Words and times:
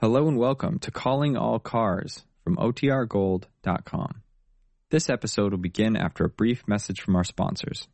Hello 0.00 0.28
and 0.28 0.38
welcome 0.38 0.78
to 0.78 0.90
Calling 0.90 1.36
All 1.36 1.58
Cars 1.58 2.24
from 2.42 2.56
OTRGold.com. 2.56 4.22
This 4.88 5.10
episode 5.10 5.52
will 5.52 5.58
begin 5.58 5.94
after 5.94 6.24
a 6.24 6.30
brief 6.30 6.66
message 6.66 7.02
from 7.02 7.16
our 7.16 7.22
sponsors. 7.22 7.86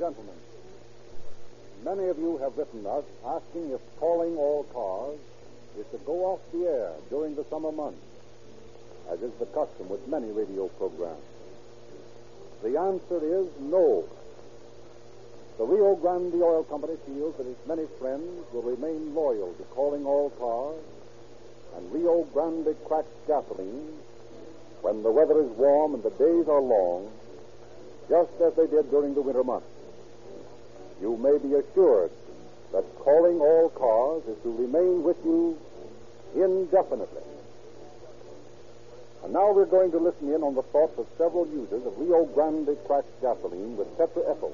Gentlemen, 0.00 0.40
many 1.84 2.08
of 2.08 2.18
you 2.18 2.38
have 2.38 2.56
written 2.56 2.86
us 2.86 3.04
asking 3.22 3.70
if 3.70 3.80
calling 3.98 4.34
all 4.38 4.64
cars 4.72 5.20
is 5.78 5.84
to 5.92 5.98
go 6.06 6.24
off 6.24 6.40
the 6.52 6.64
air 6.64 6.92
during 7.10 7.34
the 7.34 7.44
summer 7.50 7.70
months, 7.70 8.00
as 9.12 9.20
is 9.20 9.32
the 9.38 9.44
custom 9.52 9.90
with 9.90 10.00
many 10.08 10.32
radio 10.32 10.68
programs. 10.80 11.20
The 12.62 12.80
answer 12.80 13.20
is 13.20 13.48
no. 13.60 14.08
The 15.58 15.64
Rio 15.66 15.94
Grande 15.96 16.40
Oil 16.42 16.64
Company 16.64 16.96
feels 17.04 17.36
that 17.36 17.46
its 17.46 17.66
many 17.68 17.84
friends 17.98 18.46
will 18.54 18.62
remain 18.62 19.14
loyal 19.14 19.52
to 19.52 19.62
calling 19.64 20.06
all 20.06 20.30
cars 20.40 20.80
and 21.76 21.92
Rio 21.92 22.24
Grande 22.32 22.74
cracked 22.86 23.12
gasoline 23.26 23.92
when 24.80 25.02
the 25.02 25.12
weather 25.12 25.42
is 25.42 25.50
warm 25.58 25.92
and 25.92 26.02
the 26.02 26.16
days 26.16 26.48
are 26.48 26.62
long 26.62 27.10
just 28.08 28.32
as 28.40 28.54
they 28.54 28.66
did 28.66 28.90
during 28.90 29.14
the 29.14 29.20
winter 29.20 29.44
months. 29.44 29.69
You 31.00 31.16
may 31.16 31.38
be 31.38 31.54
assured 31.54 32.10
that 32.72 32.84
calling 32.98 33.40
all 33.40 33.70
cars 33.70 34.22
is 34.28 34.42
to 34.42 34.52
remain 34.52 35.02
with 35.02 35.16
you 35.24 35.58
indefinitely. 36.34 37.22
And 39.24 39.32
now 39.32 39.52
we're 39.52 39.66
going 39.66 39.90
to 39.92 39.98
listen 39.98 40.32
in 40.32 40.42
on 40.42 40.54
the 40.54 40.62
thoughts 40.62 40.98
of 40.98 41.06
several 41.18 41.46
users 41.46 41.84
of 41.84 41.98
Rio 41.98 42.24
Grande 42.26 42.76
cracked 42.86 43.20
gasoline 43.20 43.76
with 43.76 43.88
tetraethyl. 43.98 44.52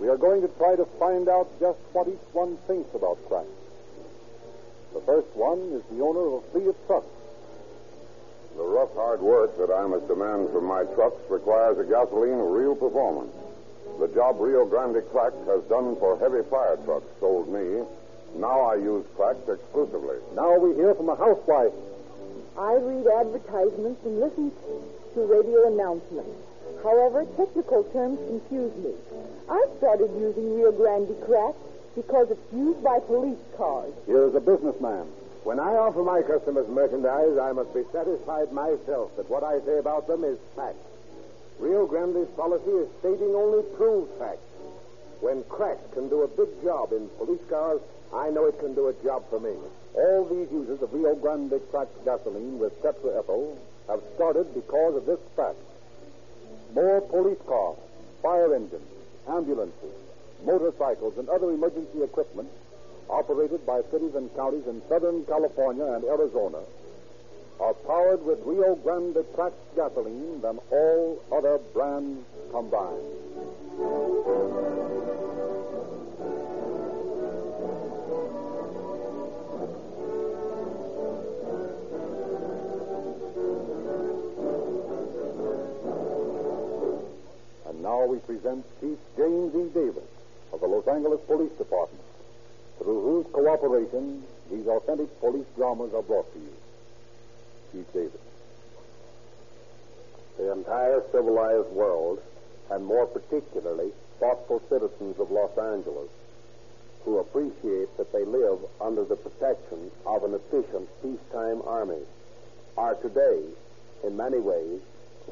We 0.00 0.08
are 0.08 0.16
going 0.16 0.42
to 0.42 0.48
try 0.48 0.76
to 0.76 0.84
find 0.98 1.28
out 1.28 1.48
just 1.58 1.78
what 1.92 2.08
each 2.08 2.28
one 2.32 2.56
thinks 2.66 2.94
about 2.94 3.18
crack. 3.28 3.46
The 4.94 5.00
first 5.00 5.28
one 5.34 5.58
is 5.72 5.82
the 5.90 6.02
owner 6.04 6.26
of 6.26 6.32
a 6.34 6.40
fleet 6.52 6.68
of 6.68 6.76
trucks. 6.86 7.06
The 8.56 8.62
rough, 8.62 8.94
hard 8.94 9.20
work 9.20 9.56
that 9.58 9.72
I 9.72 9.86
must 9.86 10.08
demand 10.08 10.50
from 10.50 10.64
my 10.64 10.84
trucks 10.94 11.20
requires 11.28 11.78
a 11.78 11.84
gasoline 11.84 12.40
of 12.40 12.50
real 12.50 12.74
performance. 12.74 13.34
The 13.98 14.08
job 14.08 14.36
Rio 14.38 14.64
Grande 14.64 15.02
Crack 15.10 15.32
has 15.46 15.62
done 15.64 15.96
for 15.96 16.18
heavy 16.18 16.42
fire 16.48 16.76
trucks 16.84 17.06
sold 17.20 17.48
me. 17.48 17.84
Now 18.36 18.60
I 18.60 18.74
use 18.76 19.04
cracked 19.16 19.48
exclusively. 19.48 20.18
Now 20.34 20.58
we 20.58 20.74
hear 20.74 20.94
from 20.94 21.08
a 21.08 21.16
housewife. 21.16 21.72
I 22.58 22.74
read 22.74 23.06
advertisements 23.06 24.04
and 24.04 24.20
listen 24.20 24.52
to 25.14 25.20
radio 25.22 25.72
announcements. 25.72 26.36
However, 26.82 27.24
technical 27.36 27.84
terms 27.92 28.18
confuse 28.28 28.74
me. 28.76 28.92
I 29.48 29.66
started 29.78 30.10
using 30.18 30.54
Rio 30.54 30.72
Grande 30.72 31.16
Crack 31.24 31.54
because 31.96 32.30
it's 32.30 32.52
used 32.52 32.82
by 32.82 33.00
police 33.00 33.38
cars. 33.56 33.92
Here's 34.06 34.34
a 34.34 34.40
businessman. 34.40 35.06
When 35.42 35.58
I 35.58 35.74
offer 35.74 36.02
my 36.02 36.22
customers 36.22 36.68
merchandise, 36.68 37.38
I 37.38 37.52
must 37.52 37.72
be 37.74 37.82
satisfied 37.90 38.52
myself 38.52 39.16
that 39.16 39.28
what 39.30 39.42
I 39.42 39.60
say 39.64 39.78
about 39.78 40.06
them 40.06 40.22
is 40.22 40.38
fact. 40.54 40.76
Rio 41.58 41.86
Grande's 41.86 42.30
policy 42.36 42.70
is 42.70 42.88
stating 43.00 43.34
only 43.34 43.62
proved 43.74 44.10
facts. 44.18 44.38
When 45.20 45.42
crack 45.44 45.78
can 45.92 46.08
do 46.08 46.22
a 46.22 46.28
big 46.28 46.62
job 46.62 46.92
in 46.92 47.08
police 47.18 47.42
cars, 47.50 47.80
I 48.14 48.30
know 48.30 48.46
it 48.46 48.58
can 48.60 48.74
do 48.74 48.86
a 48.88 48.94
job 49.02 49.24
for 49.28 49.40
me. 49.40 49.54
All 49.94 50.24
these 50.24 50.50
users 50.52 50.80
of 50.80 50.94
Rio 50.94 51.16
Grande 51.16 51.60
cracked 51.70 52.04
gasoline 52.04 52.58
with 52.58 52.80
tetraethyl 52.80 53.56
have 53.88 54.00
started 54.14 54.54
because 54.54 54.96
of 54.96 55.06
this 55.06 55.18
fact. 55.34 55.58
More 56.74 57.00
police 57.00 57.42
cars, 57.46 57.78
fire 58.22 58.54
engines, 58.54 58.86
ambulances, 59.28 59.94
motorcycles, 60.44 61.18
and 61.18 61.28
other 61.28 61.50
emergency 61.50 62.02
equipment 62.02 62.48
operated 63.10 63.66
by 63.66 63.82
cities 63.90 64.14
and 64.14 64.34
counties 64.36 64.66
in 64.68 64.80
Southern 64.88 65.24
California 65.24 65.84
and 65.84 66.04
Arizona 66.04 66.60
are 67.60 67.74
powered 67.74 68.24
with 68.24 68.38
Rio 68.44 68.76
Grande 68.76 69.24
cracked 69.34 69.76
gasoline 69.76 70.40
than 70.40 70.58
all 70.70 71.20
other 71.32 71.58
brands 71.74 72.24
combined. 72.50 73.02
And 87.66 87.82
now 87.82 88.04
we 88.06 88.18
present 88.18 88.64
Chief 88.80 88.98
James 89.16 89.54
E. 89.54 89.68
Davis 89.74 90.04
of 90.52 90.60
the 90.60 90.66
Los 90.66 90.86
Angeles 90.86 91.20
Police 91.26 91.52
Department, 91.58 92.04
through 92.78 93.02
whose 93.02 93.26
cooperation 93.32 94.22
these 94.50 94.66
authentic 94.66 95.20
police 95.20 95.46
dramas 95.56 95.92
are 95.92 96.02
brought 96.02 96.32
to 96.32 96.38
you. 96.38 96.52
Chief 97.72 97.92
Davis. 97.92 98.20
The 100.36 100.52
entire 100.52 101.02
civilized 101.10 101.70
world, 101.70 102.22
and 102.70 102.84
more 102.84 103.06
particularly 103.06 103.92
thoughtful 104.20 104.62
citizens 104.68 105.18
of 105.18 105.30
Los 105.30 105.56
Angeles, 105.58 106.08
who 107.04 107.18
appreciate 107.18 107.96
that 107.96 108.12
they 108.12 108.24
live 108.24 108.58
under 108.80 109.04
the 109.04 109.16
protection 109.16 109.90
of 110.06 110.24
an 110.24 110.34
efficient 110.34 110.88
peacetime 111.02 111.62
army, 111.66 112.02
are 112.76 112.94
today, 112.96 113.42
in 114.04 114.16
many 114.16 114.38
ways, 114.38 114.80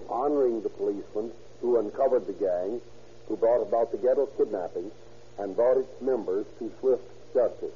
honoring 0.08 0.62
the 0.62 0.68
policemen 0.68 1.30
who 1.60 1.78
uncovered 1.78 2.26
the 2.26 2.32
gang, 2.32 2.80
who 3.28 3.36
brought 3.36 3.62
about 3.62 3.90
the 3.92 3.98
Gettle 3.98 4.28
kidnapping, 4.36 4.90
and 5.38 5.54
brought 5.56 5.76
its 5.76 6.00
members 6.00 6.46
to 6.58 6.70
swift 6.80 7.04
justice. 7.34 7.74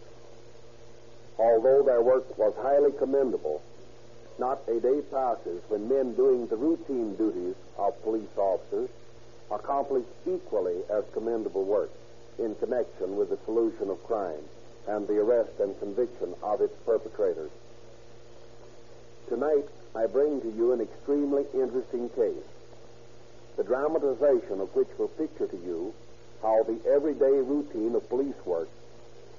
Although 1.38 1.82
their 1.82 2.02
work 2.02 2.38
was 2.38 2.54
highly 2.60 2.92
commendable, 2.92 3.62
not 4.40 4.66
a 4.68 4.80
day 4.80 5.02
passes 5.10 5.62
when 5.68 5.86
men 5.86 6.14
doing 6.14 6.46
the 6.46 6.56
routine 6.56 7.14
duties 7.14 7.54
of 7.76 8.02
police 8.02 8.36
officers 8.38 8.88
accomplish 9.50 10.04
equally 10.26 10.80
as 10.90 11.04
commendable 11.12 11.64
work 11.64 11.90
in 12.38 12.54
connection 12.54 13.16
with 13.16 13.28
the 13.28 13.38
solution 13.44 13.90
of 13.90 14.02
crime 14.04 14.42
and 14.88 15.06
the 15.06 15.18
arrest 15.18 15.52
and 15.60 15.78
conviction 15.78 16.34
of 16.42 16.62
its 16.62 16.74
perpetrators. 16.86 17.50
Tonight, 19.28 19.68
I 19.94 20.06
bring 20.06 20.40
to 20.40 20.50
you 20.50 20.72
an 20.72 20.80
extremely 20.80 21.44
interesting 21.52 22.08
case, 22.08 22.48
the 23.58 23.64
dramatization 23.64 24.60
of 24.60 24.74
which 24.74 24.88
will 24.98 25.08
picture 25.08 25.48
to 25.48 25.56
you 25.58 25.92
how 26.40 26.62
the 26.62 26.80
everyday 26.90 27.44
routine 27.44 27.94
of 27.94 28.08
police 28.08 28.46
work, 28.46 28.70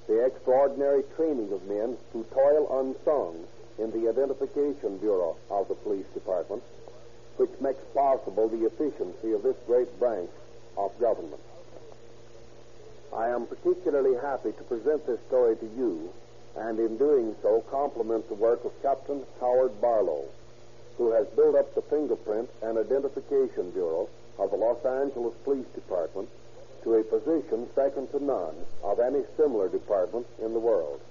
the 0.07 0.23
extraordinary 0.23 1.01
training 1.15 1.51
of 1.51 1.67
men 1.67 1.97
who 2.13 2.23
toil 2.25 2.67
unsung 2.79 3.47
in 3.81 3.89
the 3.91 4.07
Identification 4.07 4.97
Bureau 4.99 5.35
of 5.49 5.67
the 5.67 5.73
Police 5.73 6.05
Department, 6.13 6.61
which 7.37 7.49
makes 7.59 7.83
possible 7.93 8.47
the 8.47 8.65
efficiency 8.65 9.33
of 9.33 9.41
this 9.41 9.57
great 9.65 9.99
branch 9.99 10.29
of 10.77 10.97
government. 10.99 11.41
I 13.15 13.29
am 13.29 13.47
particularly 13.47 14.15
happy 14.21 14.51
to 14.51 14.63
present 14.63 15.05
this 15.07 15.19
story 15.27 15.55
to 15.57 15.65
you, 15.75 16.13
and 16.55 16.79
in 16.79 16.97
doing 16.97 17.35
so, 17.41 17.61
compliment 17.71 18.29
the 18.29 18.35
work 18.35 18.63
of 18.63 18.81
Captain 18.81 19.23
Howard 19.39 19.81
Barlow, 19.81 20.25
who 20.97 21.11
has 21.11 21.25
built 21.35 21.55
up 21.55 21.73
the 21.73 21.81
fingerprint 21.81 22.49
and 22.61 22.77
identification 22.77 23.71
bureau 23.71 24.07
of 24.37 24.51
the 24.51 24.57
Los 24.57 24.85
Angeles 24.85 25.33
Police 25.43 25.67
Department 25.73 26.29
to 26.83 26.95
a 26.95 27.03
position 27.03 27.67
second 27.73 28.11
to 28.11 28.23
none 28.23 28.55
of 28.83 28.99
any 28.99 29.23
similar 29.37 29.69
department 29.69 30.27
in 30.39 30.53
the 30.53 30.59
world. 30.59 31.01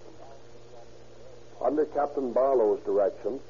Under 1.62 1.84
Captain 1.84 2.32
Barlow's 2.32 2.80
direction, 2.84 3.40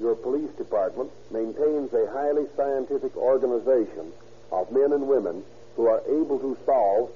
your 0.00 0.16
police 0.16 0.50
department 0.52 1.10
maintains 1.30 1.92
a 1.92 2.10
highly 2.10 2.46
scientific 2.56 3.16
organization 3.16 4.12
of 4.50 4.72
men 4.72 4.92
and 4.92 5.06
women 5.06 5.44
who 5.76 5.86
are 5.86 6.02
able 6.08 6.38
to 6.38 6.56
solve 6.66 7.10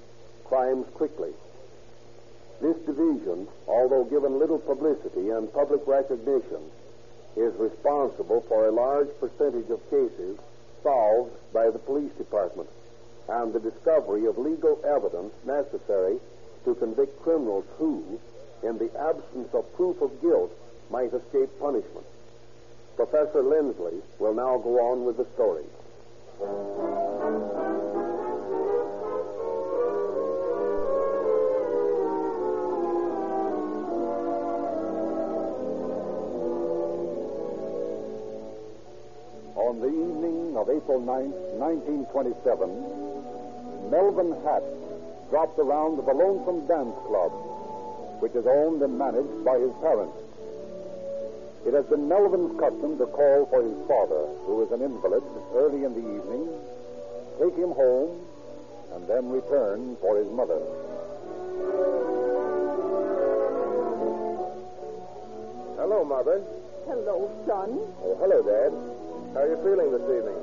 crimes 0.45 0.87
quickly. 0.95 1.33
This 2.61 2.77
division, 2.87 3.49
although 3.67 4.05
given 4.05 4.39
little 4.39 4.59
publicity 4.59 5.31
and 5.31 5.53
public 5.53 5.87
recognition, 5.87 6.71
is 7.37 7.55
responsible 7.57 8.43
for 8.43 8.69
a 8.69 8.73
large 8.73 9.09
percentage 9.19 9.71
of 9.71 9.91
cases 9.91 10.39
solved 10.83 11.33
by 11.53 11.71
the 11.71 11.79
police 11.79 12.13
department 12.13 12.69
and 13.29 13.53
the 13.53 13.61
discovery 13.61 14.27
of 14.27 14.39
legal 14.39 14.79
evidence 14.85 15.33
necessary 15.45 16.19
to 16.65 16.75
convict 16.77 17.21
criminals 17.23 17.65
who, 17.79 18.21
in 18.65 18.79
the 18.79 18.91
absence 18.99 19.53
of 19.53 19.71
proof 19.77 20.01
of 20.01 20.11
guilt, 20.23 20.51
might 20.91 21.13
escape 21.13 21.51
punishment. 21.61 22.07
Professor 22.97 23.43
Lindsley 23.43 24.01
will 24.19 24.35
now 24.35 24.59
go 24.59 24.79
on 24.91 25.05
with 25.05 25.17
the 25.17 25.27
story. 25.35 25.65
On 39.57 39.81
the 39.81 39.89
evening 39.89 40.57
of 40.57 40.69
April 40.71 41.01
9th, 41.01 41.35
1927, 41.59 43.91
Melvin 43.91 44.33
Hatch 44.45 44.63
dropped 45.31 45.59
around 45.59 45.97
the 45.97 46.13
Lonesome 46.13 46.67
Dance 46.67 46.95
Club, 47.07 47.33
which 48.21 48.35
is 48.35 48.47
owned 48.47 48.83
and 48.83 48.99
managed 48.99 49.45
by 49.45 49.59
his 49.59 49.73
parents. 49.81 50.17
It 51.67 51.73
has 51.73 51.87
been 51.87 52.09
Melvin's 52.09 52.59
custom 52.61 52.99
to 52.99 53.07
call 53.07 53.47
for 53.47 53.63
his 53.63 53.77
father, 53.89 54.29
who 54.45 54.63
is 54.63 54.71
an 54.71 54.83
invalid, 54.83 55.25
early 55.55 55.85
in 55.85 55.95
the 55.95 56.05
evening, 56.05 56.49
take 57.41 57.57
him 57.57 57.73
home, 57.73 58.21
and 58.93 59.09
then 59.09 59.31
return 59.31 59.97
for 60.01 60.17
his 60.19 60.29
mother. 60.31 60.61
Hello, 65.81 66.05
Mother. 66.05 66.43
Hello, 66.87 67.33
son. 67.47 67.81
Oh, 68.05 68.17
hello, 68.21 68.45
Dad. 68.45 68.73
How 69.33 69.41
are 69.41 69.49
you 69.49 69.57
feeling 69.65 69.91
this 69.91 70.05
evening? 70.05 70.41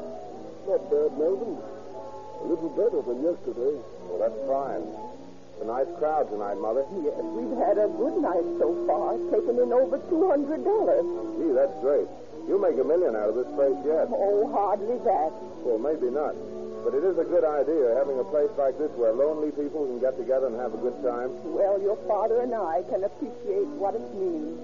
Not 0.68 0.82
bad, 0.90 1.18
Melvin. 1.18 1.58
A 2.42 2.44
little 2.50 2.70
better 2.74 3.02
than 3.06 3.22
yesterday. 3.22 3.78
Well, 4.10 4.20
that's 4.20 4.42
fine. 4.50 5.11
A 5.62 5.64
nice 5.64 5.86
crowd 6.02 6.26
tonight, 6.34 6.58
Mother. 6.58 6.82
Yes, 7.06 7.22
we've 7.38 7.54
had 7.62 7.78
a 7.78 7.86
good 7.94 8.18
night 8.18 8.42
so 8.58 8.74
far, 8.90 9.14
taking 9.30 9.62
in 9.62 9.70
over 9.70 10.02
$200. 10.10 10.58
Gee, 11.38 11.54
that's 11.54 11.78
great. 11.86 12.10
You'll 12.50 12.58
make 12.66 12.82
a 12.82 12.84
million 12.84 13.14
out 13.14 13.30
of 13.30 13.38
this 13.38 13.46
place 13.54 13.78
yet. 13.86 14.10
Oh, 14.10 14.50
hardly 14.50 14.98
that. 15.06 15.30
Well, 15.62 15.78
maybe 15.78 16.10
not. 16.10 16.34
But 16.82 16.98
it 16.98 17.06
is 17.06 17.14
a 17.22 17.28
good 17.30 17.46
idea 17.46 17.94
having 17.94 18.18
a 18.18 18.26
place 18.26 18.50
like 18.58 18.74
this 18.82 18.90
where 18.98 19.14
lonely 19.14 19.54
people 19.54 19.86
can 19.86 20.02
get 20.02 20.18
together 20.18 20.50
and 20.50 20.58
have 20.58 20.74
a 20.74 20.82
good 20.82 20.98
time. 21.06 21.30
Well, 21.54 21.78
your 21.78 22.02
father 22.10 22.42
and 22.42 22.58
I 22.58 22.82
can 22.90 23.06
appreciate 23.06 23.70
what 23.78 23.94
it 23.94 24.08
means. 24.18 24.58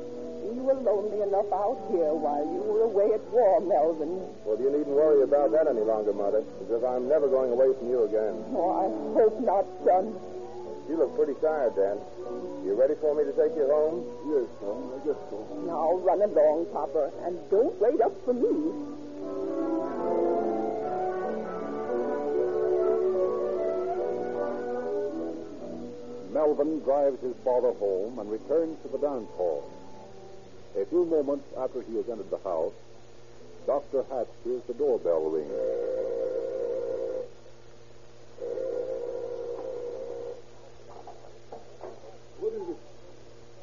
We 0.50 0.58
were 0.66 0.82
lonely 0.82 1.22
enough 1.22 1.46
out 1.54 1.78
here 1.94 2.10
while 2.18 2.42
you 2.42 2.62
were 2.66 2.90
away 2.90 3.14
at 3.14 3.22
war, 3.30 3.62
Melvin. 3.62 4.18
Well, 4.50 4.58
you 4.58 4.74
needn't 4.74 4.98
worry 4.98 5.22
about 5.22 5.54
that 5.54 5.70
any 5.70 5.86
longer, 5.86 6.10
Mother, 6.10 6.42
because 6.58 6.82
I'm 6.82 7.06
never 7.06 7.30
going 7.30 7.54
away 7.54 7.70
from 7.78 7.86
you 7.86 8.10
again. 8.10 8.34
Oh, 8.58 8.74
I 8.74 8.90
hope 9.14 9.38
not, 9.46 9.70
son. 9.86 10.18
You 10.90 10.96
look 10.96 11.16
pretty 11.18 11.34
tired, 11.42 11.76
Dan. 11.76 12.00
You 12.64 12.74
ready 12.74 12.96
for 12.96 13.14
me 13.14 13.24
to 13.26 13.34
take 13.34 13.56
you 13.56 13.68
home? 13.68 14.08
Yes, 14.32 14.48
son, 14.60 14.88
I 14.96 15.06
guess 15.06 15.20
so. 15.30 15.44
Now 15.68 16.00
run 16.00 16.22
along, 16.22 16.68
Papa, 16.72 17.12
and 17.26 17.38
don't 17.52 17.76
wait 17.82 18.00
up 18.00 18.16
for 18.24 18.34
me. 18.34 18.72
Melvin 26.32 26.80
drives 26.82 27.20
his 27.22 27.36
father 27.44 27.74
home 27.74 28.20
and 28.20 28.32
returns 28.32 28.78
to 28.84 28.88
the 28.88 29.00
dance 29.00 29.30
hall. 29.36 29.70
A 30.80 30.86
few 30.86 31.04
moments 31.04 31.46
after 31.58 31.82
he 31.82 31.98
has 31.98 32.08
entered 32.08 32.30
the 32.30 32.38
house, 32.40 32.74
Dr. 33.66 34.04
Hatch 34.10 34.28
hears 34.46 34.62
the 34.68 34.74
doorbell 34.74 35.32
ring. 35.32 36.17
What 42.40 42.54
is 42.54 42.68
it? 42.70 42.80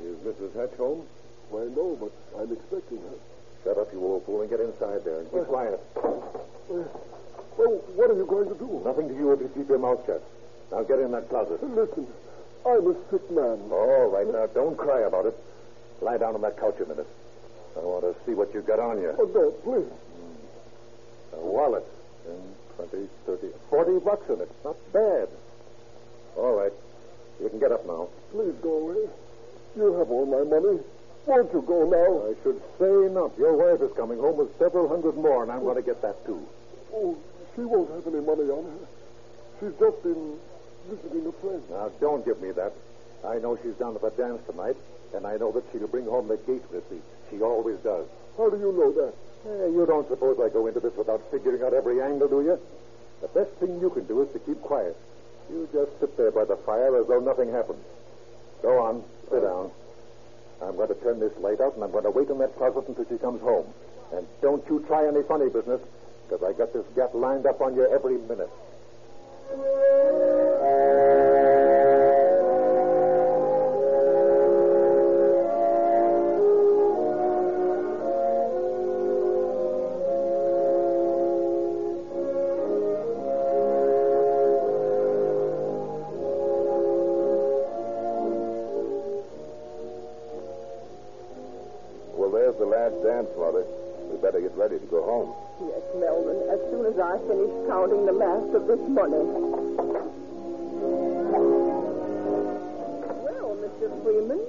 Is 0.04 0.16
Mrs. 0.26 0.54
Hatch 0.58 0.76
home? 0.76 1.06
Why, 1.50 1.64
no, 1.74 1.96
but 2.00 2.12
I'm 2.40 2.52
expecting 2.52 2.98
her. 2.98 3.16
Shut 3.62 3.78
up, 3.78 3.92
you 3.92 4.00
old 4.04 4.24
fool, 4.26 4.40
and 4.42 4.50
get 4.50 4.60
inside 4.60 5.04
there 5.04 5.20
and 5.20 5.30
keep 5.30 5.44
quiet. 5.46 5.80
Well, 5.96 7.78
what 7.94 8.10
are 8.10 8.16
you 8.16 8.26
going 8.26 8.48
to 8.48 8.54
do? 8.58 8.82
Nothing 8.84 9.08
to 9.08 9.14
you 9.14 9.32
if 9.32 9.40
you 9.40 9.48
keep 9.54 9.68
your 9.68 9.78
mouth 9.78 10.04
shut. 10.06 10.22
Now 10.72 10.82
get 10.82 10.98
in 10.98 11.12
that 11.12 11.28
closet. 11.28 11.62
Listen, 11.62 12.06
I'm 12.66 12.86
a 12.90 12.94
sick 13.10 13.30
man. 13.30 13.70
All 13.70 14.10
right, 14.10 14.26
now 14.26 14.46
don't 14.52 14.76
cry 14.76 15.00
about 15.06 15.26
it. 15.26 15.36
Lie 16.00 16.18
down 16.18 16.34
on 16.34 16.42
that 16.42 16.58
couch 16.58 16.76
a 16.80 16.86
minute. 16.86 17.06
I 17.76 17.80
want 17.80 18.02
to 18.04 18.14
see 18.26 18.34
what 18.34 18.52
you've 18.52 18.66
got 18.66 18.80
on 18.80 19.00
you. 19.00 19.14
Oh, 19.18 19.30
no, 19.32 19.50
please. 19.62 19.90
A 21.34 21.40
wallet. 21.40 21.84
Ten, 22.24 22.40
twenty, 22.76 23.08
thirty, 23.26 23.48
forty 23.70 23.98
bucks 24.04 24.28
in 24.28 24.40
it. 24.40 24.50
Not 24.64 24.76
bad. 24.92 25.28
All 26.36 26.54
right. 26.54 26.72
You 27.40 27.48
can 27.48 27.58
get 27.58 27.72
up 27.72 27.86
now. 27.86 28.08
Please 28.32 28.54
go 28.62 28.88
away. 28.88 29.08
You 29.76 29.92
have 29.94 30.10
all 30.10 30.26
my 30.26 30.44
money. 30.44 30.80
Won't 31.26 31.52
you 31.52 31.62
go 31.62 31.88
now? 31.88 32.28
I 32.30 32.34
should 32.42 32.60
say 32.78 33.12
not. 33.12 33.36
Your 33.38 33.56
wife 33.56 33.80
is 33.80 33.96
coming 33.96 34.18
home 34.18 34.36
with 34.36 34.56
several 34.58 34.88
hundred 34.88 35.16
more, 35.16 35.42
and 35.42 35.50
I'm 35.50 35.60
going 35.64 35.76
to 35.76 35.82
get 35.82 36.02
that, 36.02 36.24
too. 36.26 36.46
Oh, 36.92 37.16
she 37.54 37.62
won't 37.62 37.90
have 37.90 38.06
any 38.06 38.22
money 38.24 38.50
on 38.50 38.64
her. 38.64 38.86
She's 39.58 39.74
just 39.80 40.02
been 40.02 40.36
visiting 40.88 41.26
a 41.26 41.32
friend. 41.40 41.62
Now, 41.70 41.90
don't 42.00 42.24
give 42.24 42.40
me 42.42 42.50
that. 42.52 42.72
I 43.26 43.38
know 43.38 43.56
she's 43.62 43.74
down 43.74 43.94
to 43.94 43.98
the 43.98 44.10
dance 44.10 44.42
tonight, 44.46 44.76
and 45.14 45.26
I 45.26 45.36
know 45.38 45.50
that 45.52 45.64
she'll 45.72 45.88
bring 45.88 46.04
home 46.04 46.28
the 46.28 46.36
gate 46.36 46.62
receipt. 46.70 47.02
She 47.30 47.40
always 47.40 47.78
does. 47.78 48.06
How 48.36 48.50
do 48.50 48.58
you 48.58 48.72
know 48.72 48.92
that? 48.92 49.14
Eh, 49.46 49.68
you 49.72 49.86
don't 49.86 50.08
suppose 50.08 50.38
I 50.40 50.52
go 50.52 50.66
into 50.66 50.80
this 50.80 50.94
without 50.96 51.22
figuring 51.30 51.62
out 51.62 51.72
every 51.72 52.02
angle, 52.02 52.28
do 52.28 52.42
you? 52.42 52.58
The 53.22 53.28
best 53.28 53.50
thing 53.60 53.80
you 53.80 53.90
can 53.90 54.04
do 54.04 54.22
is 54.22 54.32
to 54.32 54.38
keep 54.40 54.60
quiet. 54.60 54.96
You 55.50 55.68
just 55.72 56.00
sit 56.00 56.16
there 56.16 56.30
by 56.30 56.44
the 56.44 56.56
fire 56.56 56.96
as 57.00 57.06
though 57.06 57.20
nothing 57.20 57.50
happened. 57.52 57.82
Go 58.62 58.78
on, 58.78 59.04
sit 59.30 59.42
down. 59.42 59.70
I'm 60.62 60.76
going 60.76 60.88
to 60.88 60.94
turn 60.94 61.20
this 61.20 61.36
light 61.38 61.60
out, 61.60 61.74
and 61.74 61.84
I'm 61.84 61.90
going 61.90 62.04
to 62.04 62.10
wait 62.10 62.30
in 62.30 62.38
that 62.38 62.56
closet 62.56 62.88
until 62.88 63.04
she 63.04 63.18
comes 63.18 63.42
home. 63.42 63.66
And 64.12 64.26
don't 64.40 64.66
you 64.68 64.80
try 64.86 65.06
any 65.06 65.22
funny 65.22 65.50
business, 65.50 65.80
because 66.26 66.42
I 66.42 66.56
got 66.56 66.72
this 66.72 66.86
gat 66.96 67.14
lined 67.14 67.46
up 67.46 67.60
on 67.60 67.74
you 67.74 67.86
every 67.86 68.16
minute. 68.18 68.50
Last 98.94 99.10
money. 99.10 99.24
Well, 103.22 103.56
Mr. 103.58 104.02
Freeman, 104.02 104.40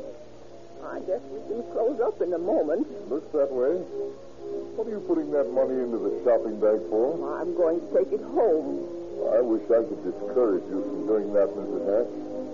I 0.85 0.99
guess 1.01 1.21
we 1.31 1.39
can 1.49 1.63
close 1.73 1.99
up 2.01 2.21
in 2.21 2.33
a 2.33 2.37
moment. 2.37 2.87
Looks 3.09 3.31
that 3.33 3.51
way. 3.51 3.81
What 4.77 4.87
are 4.87 4.91
you 4.91 5.01
putting 5.07 5.31
that 5.31 5.49
money 5.51 5.81
into 5.81 5.97
the 5.97 6.21
shopping 6.23 6.59
bag 6.61 6.77
for? 6.89 7.17
I'm 7.41 7.55
going 7.57 7.81
to 7.81 7.87
take 7.97 8.13
it 8.13 8.21
home. 8.21 8.85
I 9.33 9.41
wish 9.41 9.63
I 9.71 9.81
could 9.81 10.03
discourage 10.05 10.63
you 10.69 10.83
from 10.85 11.07
doing 11.07 11.33
that, 11.33 11.49
Mrs. 11.49 11.81
Hatch. 11.89 12.11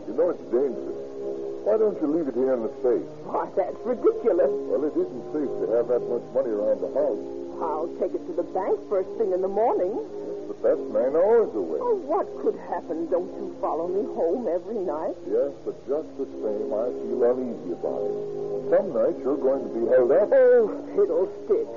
You 0.07 0.13
know 0.15 0.29
it's 0.31 0.48
dangerous. 0.48 0.98
Why 1.67 1.77
don't 1.77 2.00
you 2.00 2.07
leave 2.07 2.27
it 2.27 2.36
here 2.36 2.53
in 2.55 2.63
the 2.63 2.74
safe? 2.81 3.05
Why, 3.27 3.45
that's 3.53 3.77
ridiculous. 3.86 4.50
Well, 4.71 4.81
it 4.88 4.95
isn't 4.95 5.25
safe 5.36 5.51
to 5.62 5.65
have 5.77 5.91
that 5.91 6.01
much 6.07 6.25
money 6.33 6.50
around 6.50 6.79
the 6.81 6.89
house. 6.95 7.21
I'll 7.62 7.91
take 8.00 8.15
it 8.15 8.24
to 8.25 8.33
the 8.33 8.48
bank 8.55 8.79
first 8.89 9.10
thing 9.19 9.33
in 9.33 9.41
the 9.41 9.51
morning 9.51 9.93
the 10.51 10.67
best 10.67 10.84
man 10.91 11.15
always 11.15 11.48
a. 11.55 11.63
Oh, 11.79 11.96
what 12.03 12.27
could 12.41 12.60
happen? 12.67 13.08
Don't 13.08 13.31
you 13.39 13.55
follow 13.62 13.88
me 13.88 14.03
home 14.15 14.48
every 14.51 14.84
night? 14.84 15.15
Yes, 15.24 15.51
but 15.63 15.79
just 15.88 16.12
the 16.20 16.27
same, 16.27 16.67
I 16.75 16.91
feel 16.91 17.24
uneasy 17.24 17.72
about 17.72 18.03
it. 18.03 18.15
Some 18.67 18.91
nights 18.91 19.20
you're 19.24 19.39
going 19.39 19.63
to 19.63 19.72
be 19.72 19.88
held 19.88 20.12
up. 20.12 20.27
Oh, 20.31 20.67
fiddlesticks. 20.91 21.72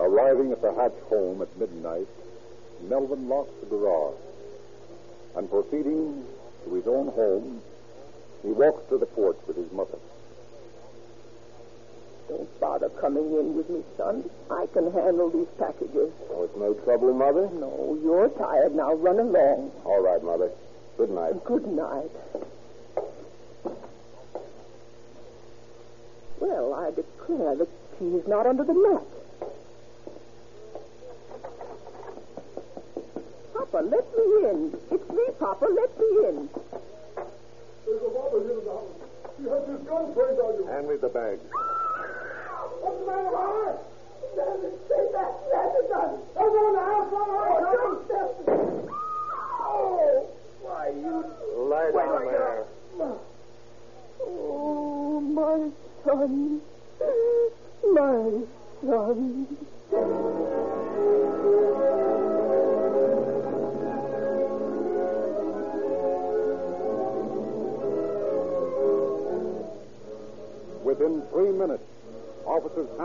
Arriving 0.00 0.52
at 0.52 0.62
the 0.62 0.72
Hatch 0.72 0.96
home 1.10 1.42
at 1.42 1.58
midnight, 1.58 2.08
Melvin 2.88 3.28
locked 3.28 3.60
the 3.60 3.66
garage. 3.66 4.16
And 5.36 5.50
proceeding 5.50 6.24
to 6.64 6.74
his 6.74 6.86
own 6.86 7.08
home, 7.08 7.60
he 8.42 8.48
walked 8.48 8.88
to 8.88 8.96
the 8.96 9.06
porch 9.06 9.36
with 9.46 9.56
his 9.56 9.70
mother. 9.72 9.98
Don't 12.28 12.60
bother 12.60 12.90
coming 12.90 13.24
in 13.24 13.56
with 13.56 13.70
me, 13.70 13.82
son. 13.96 14.28
I 14.50 14.66
can 14.74 14.92
handle 14.92 15.30
these 15.30 15.48
packages. 15.58 16.12
Oh, 16.30 16.44
it's 16.44 16.56
no 16.56 16.74
trouble, 16.74 17.14
Mother? 17.14 17.48
No, 17.54 17.98
you're 18.02 18.28
tired 18.28 18.74
now. 18.74 18.92
Run 18.92 19.18
along. 19.18 19.72
All 19.84 20.02
right, 20.02 20.22
Mother. 20.22 20.50
Good 20.98 21.10
night. 21.10 21.42
Good 21.44 21.66
night. 21.66 22.10
Well, 26.38 26.74
I 26.74 26.90
declare 26.90 27.56
the 27.56 27.66
key's 27.98 28.26
not 28.28 28.46
under 28.46 28.64
the 28.64 28.74
mat. 28.74 29.02
Papa, 33.54 33.78
let 33.78 34.16
me 34.16 34.50
in. 34.50 34.76
It's 34.90 35.10
me, 35.10 35.24
Papa. 35.38 35.64
Let 35.64 35.98
me 35.98 36.28
in. 36.28 36.48
There's 37.86 38.02
a 38.02 38.08
robber 38.08 38.42
here 38.42 38.58
in 38.58 38.64
the 38.64 38.70
house. 38.70 38.98
He 39.38 39.44
has 39.48 39.68
his 39.68 39.86
gun 39.88 40.14
trained 40.14 40.38
on 40.40 40.54
you. 40.56 40.66
Hand 40.66 40.88
me 40.88 40.96
the 40.96 41.08
bag. 41.08 41.38
What's 42.88 43.00
the 43.00 43.06
matter, 43.06 43.28
Robert? 43.28 43.84
Stand 44.32 44.64
it. 44.64 45.47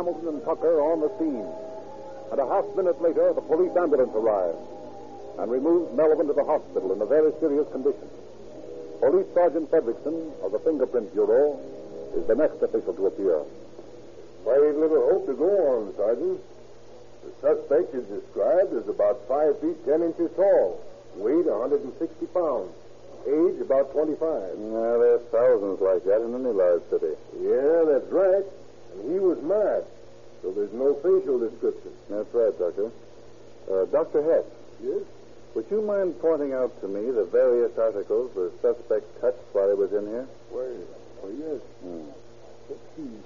Hamilton 0.03 0.35
and 0.35 0.43
Tucker 0.43 0.83
on 0.83 0.99
the 0.99 1.07
scene. 1.15 1.47
And 2.31 2.39
a 2.41 2.47
half 2.51 2.67
minute 2.75 2.99
later, 3.01 3.31
the 3.31 3.39
police 3.39 3.71
ambulance 3.71 4.11
arrives 4.11 4.59
and 5.39 5.47
removes 5.49 5.95
Melvin 5.95 6.27
to 6.27 6.33
the 6.33 6.43
hospital 6.43 6.91
in 6.91 6.99
a 6.99 7.05
very 7.05 7.31
serious 7.39 7.71
condition. 7.71 8.09
Police 8.99 9.31
Sergeant 9.33 9.71
Fredrickson 9.71 10.27
of 10.43 10.51
the 10.51 10.59
Fingerprint 10.59 11.13
Bureau 11.13 11.55
is 12.19 12.27
the 12.27 12.35
next 12.35 12.59
official 12.61 12.93
to 12.93 13.07
appear. 13.07 13.39
Very 14.43 14.75
little 14.75 15.07
hope 15.07 15.25
to 15.27 15.35
go 15.39 15.47
on, 15.71 15.95
Sergeant. 15.95 16.41
The 17.23 17.31
suspect 17.39 17.95
is 17.95 18.03
described 18.11 18.75
as 18.75 18.87
about 18.89 19.23
five 19.31 19.55
feet 19.61 19.79
ten 19.87 20.03
inches 20.03 20.35
tall, 20.35 20.83
weight 21.15 21.47
160 21.47 22.27
pounds, 22.35 22.75
age 23.23 23.61
about 23.63 23.95
25. 23.95 24.19
Yeah, 24.19 24.99
there's 24.99 25.23
thousands 25.31 25.79
like 25.79 26.03
that 26.03 26.19
in 26.27 26.35
any 26.35 26.51
large 26.51 26.83
city. 26.91 27.15
Yeah, 27.39 27.87
that's 27.87 28.11
right. 28.11 28.43
And 28.93 29.11
he 29.11 29.19
was 29.19 29.41
mad, 29.41 29.85
so 30.43 30.51
there's 30.51 30.73
no 30.73 30.93
facial 30.95 31.39
description. 31.39 31.91
That's 32.09 32.31
right, 32.33 32.53
Doctor. 32.59 32.91
Uh, 33.71 33.85
Dr. 33.85 34.21
Heck, 34.21 34.45
Yes? 34.83 35.01
would 35.55 35.65
you 35.71 35.81
mind 35.81 36.19
pointing 36.19 36.51
out 36.53 36.79
to 36.81 36.87
me 36.87 37.09
the 37.11 37.23
various 37.25 37.77
articles 37.77 38.31
the 38.35 38.51
suspect 38.61 39.05
touched 39.21 39.39
while 39.53 39.69
he 39.69 39.75
was 39.75 39.93
in 39.93 40.05
here? 40.05 40.27
Why, 40.51 40.67
why, 41.21 41.29
yes. 41.31 41.61
Hmm. 41.81 42.11
Let's 42.69 42.81
see. 42.95 43.17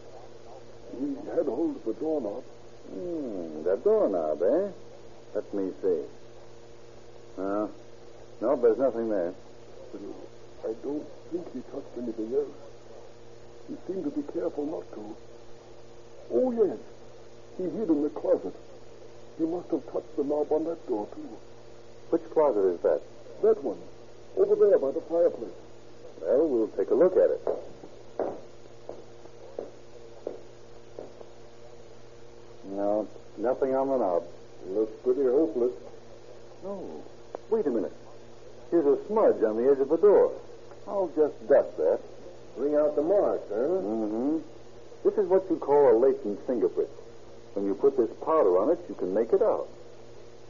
He 1.00 1.16
had 1.36 1.46
hold 1.48 1.76
of 1.78 1.86
the 1.86 1.94
doorknob. 1.94 2.44
Hmm, 2.94 3.64
that 3.64 3.84
doorknob, 3.84 4.42
eh? 4.44 4.70
Let 5.36 5.54
me 5.54 5.72
see. 5.82 6.02
No, 7.38 7.70
no, 8.42 8.56
there's 8.56 8.78
nothing 8.78 9.10
there. 9.10 9.34
I 10.64 10.74
don't 10.84 11.06
think 11.32 11.54
he 11.54 11.62
touched 11.72 11.98
anything 11.98 12.34
else. 12.36 12.56
He 13.68 13.76
seemed 13.88 14.04
to 14.06 14.12
be 14.12 14.24
careful 14.34 14.66
not 14.66 14.92
to. 14.94 15.16
Oh, 16.34 16.52
yes. 16.52 16.78
He 17.58 17.64
hid 17.64 17.90
in 17.90 18.04
the 18.04 18.10
closet. 18.10 18.54
He 19.38 19.46
must 19.46 19.70
have 19.72 19.86
touched 19.92 20.16
the 20.16 20.24
knob 20.24 20.52
on 20.52 20.66
that 20.66 20.88
door, 20.88 21.08
too. 21.14 21.30
Which 22.10 22.24
closet 22.32 22.66
is 22.66 22.80
that? 22.82 23.02
That 23.42 23.64
one. 23.64 23.78
Over 24.38 24.56
there 24.56 24.80
by 24.80 24.92
the 24.92 25.02
fireplace. 25.02 25.50
Well, 26.22 26.48
we'll 26.48 26.68
take 26.70 26.92
a 26.92 26.96
look 26.96 27.18
at 27.18 27.30
it. 27.32 27.42
No, 32.66 33.08
nothing 33.38 33.76
on 33.76 33.88
the 33.90 33.98
knob. 33.98 34.24
Looks 34.68 34.94
pretty 35.04 35.24
hopeless. 35.24 35.72
No. 36.64 37.04
wait 37.50 37.66
a 37.66 37.70
minute. 37.70 37.94
Here's 38.70 38.86
a 38.86 38.98
smudge 39.08 39.42
on 39.44 39.58
the 39.58 39.72
edge 39.72 39.80
of 39.80 39.90
the 39.90 39.98
door. 39.98 40.32
I'll 40.88 41.12
just 41.16 41.36
dust 41.48 41.76
that. 41.78 42.00
Bring 42.58 42.76
out 42.76 42.96
the 42.96 43.02
marks, 43.02 43.44
huh? 43.50 43.56
Mm-hmm. 43.56 44.38
This 45.04 45.14
is 45.14 45.28
what 45.30 45.46
you 45.50 45.58
call 45.58 45.96
a 45.96 45.98
latent 45.98 46.46
fingerprint. 46.46 46.90
When 47.54 47.66
you 47.66 47.74
put 47.76 47.98
this 47.98 48.10
powder 48.24 48.58
on 48.60 48.72
it, 48.72 48.80
you 48.88 48.96
can 48.96 49.14
make 49.14 49.34
it 49.34 49.42
out. 49.42 49.68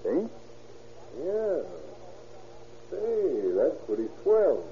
See? 0.03 0.27
Yeah. 1.23 1.61
Say, 2.91 3.51
that's 3.55 3.77
pretty 3.85 4.07
swell. 4.23 4.63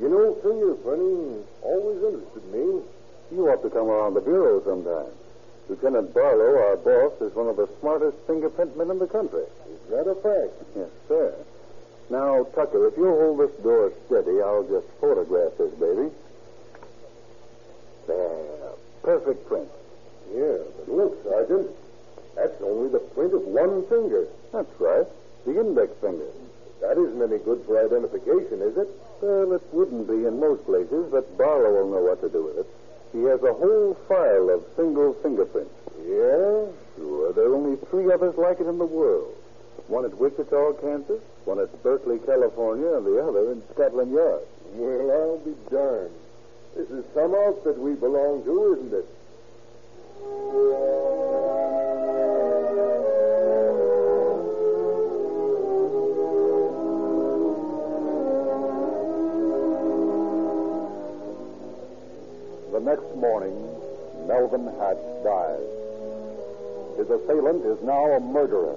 You 0.00 0.08
know, 0.08 0.34
fingerprinting 0.44 1.42
always 1.62 2.02
interested 2.02 2.44
me. 2.52 2.82
You 3.32 3.48
ought 3.48 3.62
to 3.62 3.70
come 3.70 3.88
around 3.88 4.14
the 4.14 4.20
bureau 4.20 4.62
sometime. 4.64 5.12
Lieutenant 5.68 6.14
Barlow, 6.14 6.58
our 6.68 6.76
boss, 6.76 7.20
is 7.20 7.34
one 7.34 7.48
of 7.48 7.56
the 7.56 7.68
smartest 7.80 8.16
fingerprint 8.26 8.76
men 8.76 8.90
in 8.90 8.98
the 8.98 9.06
country. 9.06 9.42
Is 9.42 9.90
that 9.90 10.06
a 10.08 10.14
fact? 10.14 10.54
Yes, 10.76 10.88
sir. 11.08 11.34
Now, 12.08 12.44
Tucker, 12.54 12.86
if 12.86 12.96
you'll 12.96 13.18
hold 13.18 13.40
this 13.40 13.56
door 13.64 13.92
steady, 14.06 14.40
I'll 14.40 14.62
just 14.62 14.86
photograph 15.00 15.58
this 15.58 15.74
baby. 15.74 16.10
There. 18.06 18.70
Perfect 19.02 19.46
print. 19.48 19.68
Yeah, 20.34 20.58
but 20.78 20.88
look, 20.88 21.24
Sergeant. 21.24 21.70
That's 22.34 22.60
only 22.60 22.90
the 22.90 22.98
print 22.98 23.32
of 23.32 23.42
one 23.42 23.86
finger. 23.88 24.28
That's 24.52 24.80
right. 24.80 25.06
The 25.46 25.58
index 25.58 25.92
finger. 26.00 26.28
That 26.82 26.98
isn't 26.98 27.22
any 27.22 27.38
good 27.38 27.64
for 27.64 27.80
identification, 27.80 28.60
is 28.60 28.76
it? 28.76 28.88
Well, 29.22 29.52
it 29.54 29.62
wouldn't 29.72 30.06
be 30.06 30.26
in 30.26 30.38
most 30.38 30.66
places, 30.66 31.08
but 31.10 31.38
Barlow 31.38 31.72
will 31.72 31.90
know 31.90 32.04
what 32.04 32.20
to 32.20 32.28
do 32.28 32.44
with 32.44 32.58
it. 32.58 32.68
He 33.12 33.22
has 33.24 33.42
a 33.42 33.54
whole 33.54 33.94
file 34.06 34.50
of 34.50 34.62
single 34.76 35.14
fingerprints. 35.22 35.72
Yeah? 36.04 36.68
Sure, 36.96 37.32
there 37.32 37.48
are 37.48 37.54
only 37.54 37.76
three 37.88 38.12
others 38.12 38.36
like 38.36 38.60
it 38.60 38.66
in 38.66 38.76
the 38.76 38.84
world. 38.84 39.34
One 39.88 40.04
at 40.04 40.18
Wichita, 40.18 40.74
Kansas, 40.82 41.22
one 41.46 41.58
at 41.58 41.72
Berkeley, 41.82 42.18
California, 42.18 42.92
and 42.94 43.06
the 43.06 43.22
other 43.22 43.52
in 43.52 43.62
Scotland 43.72 44.12
Yard. 44.12 44.42
Well, 44.74 45.10
I'll 45.10 45.38
be 45.38 45.56
darned. 45.70 46.12
This 46.76 46.90
is 46.90 47.04
some 47.14 47.34
outfit 47.34 47.78
we 47.78 47.94
belong 47.94 48.44
to, 48.44 48.76
isn't 48.76 48.92
it? 48.92 49.08
The 62.72 62.80
next 62.80 63.16
morning, 63.16 63.56
Melvin 64.26 64.66
Hatch 64.78 64.98
dies. 65.24 65.60
His 66.98 67.08
assailant 67.08 67.64
is 67.64 67.82
now 67.82 68.12
a 68.12 68.20
murderer. 68.20 68.76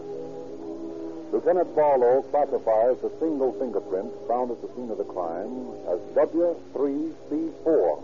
Lieutenant 1.31 1.75
Barlow 1.75 2.21
classifies 2.31 2.97
the 3.01 3.11
single 3.19 3.51
fingerprint 3.53 4.11
found 4.27 4.51
at 4.51 4.61
the 4.61 4.67
scene 4.75 4.89
of 4.89 4.97
the 4.97 5.03
crime 5.03 5.67
as 5.87 5.99
W3C4. 6.15 8.03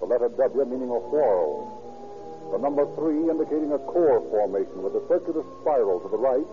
The 0.00 0.06
letter 0.06 0.28
W 0.28 0.64
meaning 0.64 0.88
a 0.88 0.98
whorl. 0.98 1.81
The 2.52 2.60
number 2.60 2.84
3 2.84 3.32
indicating 3.32 3.72
a 3.72 3.80
core 3.88 4.20
formation 4.28 4.84
with 4.84 4.92
a 4.92 5.00
circular 5.08 5.40
spiral 5.64 6.04
to 6.04 6.08
the 6.12 6.20
right. 6.20 6.44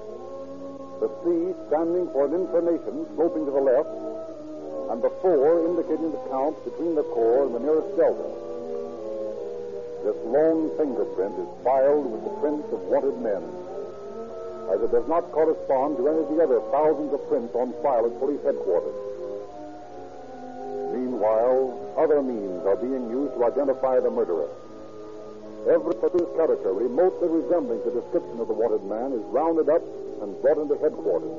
The 1.04 1.12
C 1.20 1.52
standing 1.68 2.08
for 2.16 2.24
an 2.24 2.40
inclination 2.40 3.04
sloping 3.20 3.44
to 3.44 3.52
the 3.52 3.60
left. 3.60 3.92
And 4.96 5.04
the 5.04 5.12
4 5.20 5.68
indicating 5.68 6.16
the 6.16 6.24
count 6.32 6.56
between 6.64 6.96
the 6.96 7.04
core 7.04 7.52
and 7.52 7.54
the 7.54 7.60
nearest 7.60 7.92
delta. 8.00 8.32
This 10.08 10.16
lone 10.24 10.72
fingerprint 10.80 11.36
is 11.36 11.52
filed 11.68 12.08
with 12.08 12.24
the 12.24 12.36
prints 12.40 12.72
of 12.72 12.80
wanted 12.88 13.20
men 13.20 13.44
as 14.72 14.80
it 14.80 14.92
does 14.92 15.08
not 15.10 15.32
correspond 15.34 15.98
to 15.98 16.08
any 16.08 16.20
of 16.20 16.30
the 16.30 16.40
other 16.40 16.62
thousands 16.72 17.12
of 17.12 17.28
prints 17.28 17.54
on 17.56 17.74
file 17.82 18.06
at 18.06 18.14
police 18.20 18.40
headquarters. 18.46 18.96
Meanwhile, 20.94 21.76
other 21.98 22.22
means 22.22 22.64
are 22.66 22.78
being 22.78 23.10
used 23.10 23.34
to 23.34 23.44
identify 23.44 24.00
the 24.00 24.12
murderer. 24.12 24.48
Every 25.68 25.94
suspicious 26.00 26.30
character 26.36 26.72
remotely 26.72 27.28
resembling 27.28 27.84
the 27.84 27.92
description 27.92 28.40
of 28.40 28.48
the 28.48 28.56
wanted 28.56 28.84
man 28.88 29.12
is 29.12 29.24
rounded 29.28 29.68
up 29.68 29.84
and 30.22 30.40
brought 30.42 30.58
into 30.58 30.78
headquarters. 30.80 31.36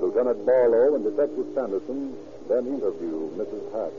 Lieutenant 0.00 0.46
Barlow 0.46 0.94
and 0.94 1.04
Detective 1.04 1.46
Sanderson 1.54 2.16
then 2.48 2.66
interview 2.66 3.28
Mrs. 3.36 3.64
Hatch. 3.72 3.98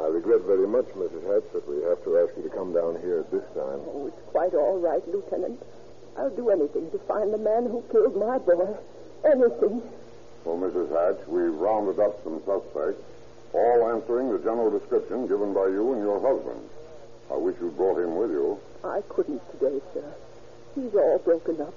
I 0.00 0.06
regret 0.08 0.40
regret 0.40 0.40
very 0.46 0.66
much, 0.66 0.86
Mrs. 0.96 1.22
Hatch, 1.28 1.52
that 1.52 1.68
we 1.68 1.82
have 1.84 2.02
to 2.04 2.18
ask 2.18 2.36
you 2.36 2.44
to 2.44 2.48
come 2.48 2.72
down 2.72 2.98
here 3.02 3.20
at 3.20 3.30
this 3.30 3.44
time. 3.52 3.80
Oh, 3.92 4.06
it's 4.08 4.30
quite 4.30 4.54
all 4.54 4.78
right, 4.78 5.06
Lieutenant. 5.08 5.60
I'll 6.16 6.34
do 6.34 6.48
anything 6.50 6.90
to 6.92 6.98
find 7.00 7.32
the 7.32 7.38
man 7.38 7.66
who 7.66 7.84
killed 7.92 8.16
my 8.16 8.38
boy. 8.38 8.76
Anything. 9.24 9.82
Well, 10.44 10.56
Mrs. 10.56 10.88
Hatch, 10.90 11.26
we've 11.28 11.54
rounded 11.54 12.00
up 12.00 12.22
some 12.24 12.40
suspects, 12.44 13.02
all 13.52 13.90
answering 13.92 14.32
the 14.32 14.38
general 14.38 14.70
description 14.70 15.26
given 15.28 15.52
by 15.52 15.68
you 15.68 15.92
and 15.92 16.02
your 16.02 16.20
husband. 16.20 16.60
I 17.32 17.36
wish 17.36 17.56
you'd 17.62 17.76
brought 17.78 17.96
him 17.98 18.14
with 18.16 18.30
you. 18.30 18.58
I 18.84 19.00
couldn't 19.08 19.40
today, 19.52 19.80
sir. 19.94 20.04
He's 20.74 20.94
all 20.94 21.18
broken 21.18 21.60
up. 21.62 21.72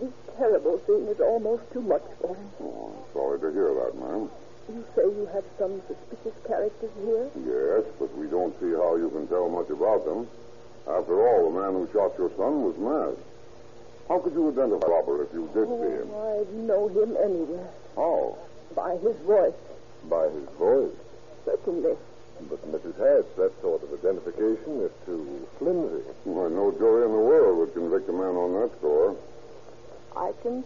This 0.00 0.10
terrible 0.38 0.78
thing 0.78 1.06
is 1.08 1.20
almost 1.20 1.62
too 1.72 1.82
much 1.82 2.02
for 2.20 2.34
him. 2.34 2.48
Oh, 2.62 2.88
I'm 2.96 3.12
sorry 3.12 3.38
to 3.40 3.52
hear 3.52 3.74
that, 3.74 3.94
ma'am. 4.00 4.30
You 4.72 4.84
say 4.96 5.02
you 5.04 5.28
have 5.34 5.44
some 5.58 5.82
suspicious 5.86 6.32
characters 6.46 6.90
here? 7.04 7.28
Yes, 7.36 7.84
but 8.00 8.16
we 8.16 8.26
don't 8.28 8.58
see 8.60 8.72
how 8.72 8.96
you 8.96 9.10
can 9.10 9.28
tell 9.28 9.50
much 9.50 9.68
about 9.68 10.06
them. 10.06 10.26
After 10.88 11.20
all, 11.28 11.52
the 11.52 11.60
man 11.60 11.72
who 11.74 11.88
shot 11.92 12.16
your 12.16 12.30
son 12.36 12.64
was 12.64 12.76
mad. 12.80 13.16
How 14.08 14.18
could 14.20 14.32
you 14.32 14.48
identify 14.48 14.86
Robert 14.88 15.28
if 15.28 15.34
you 15.34 15.48
did 15.52 15.68
see 15.68 16.00
him? 16.00 16.08
Oh, 16.12 16.40
I'd 16.40 16.54
know 16.64 16.88
him 16.88 17.16
anywhere. 17.22 17.68
How? 17.94 18.38
By 18.74 18.96
his 19.04 19.16
voice, 19.28 19.52
By 20.08 20.28
his 20.32 20.48
voice. 20.56 20.96
certainly. 21.44 21.96
But, 22.50 22.60
Mrs. 22.66 22.98
Hatch, 22.98 23.30
that 23.36 23.52
sort 23.62 23.82
of 23.84 23.92
identification 23.94 24.82
is 24.82 24.90
too 25.06 25.46
flimsy. 25.58 26.02
Why, 26.24 26.48
no 26.48 26.72
jury 26.72 27.06
in 27.06 27.12
the 27.12 27.18
world 27.18 27.58
would 27.58 27.72
convict 27.72 28.08
a 28.08 28.12
man 28.12 28.34
on 28.34 28.52
that 28.60 28.76
score. 28.78 29.16
I 30.16 30.32
can 30.42 30.64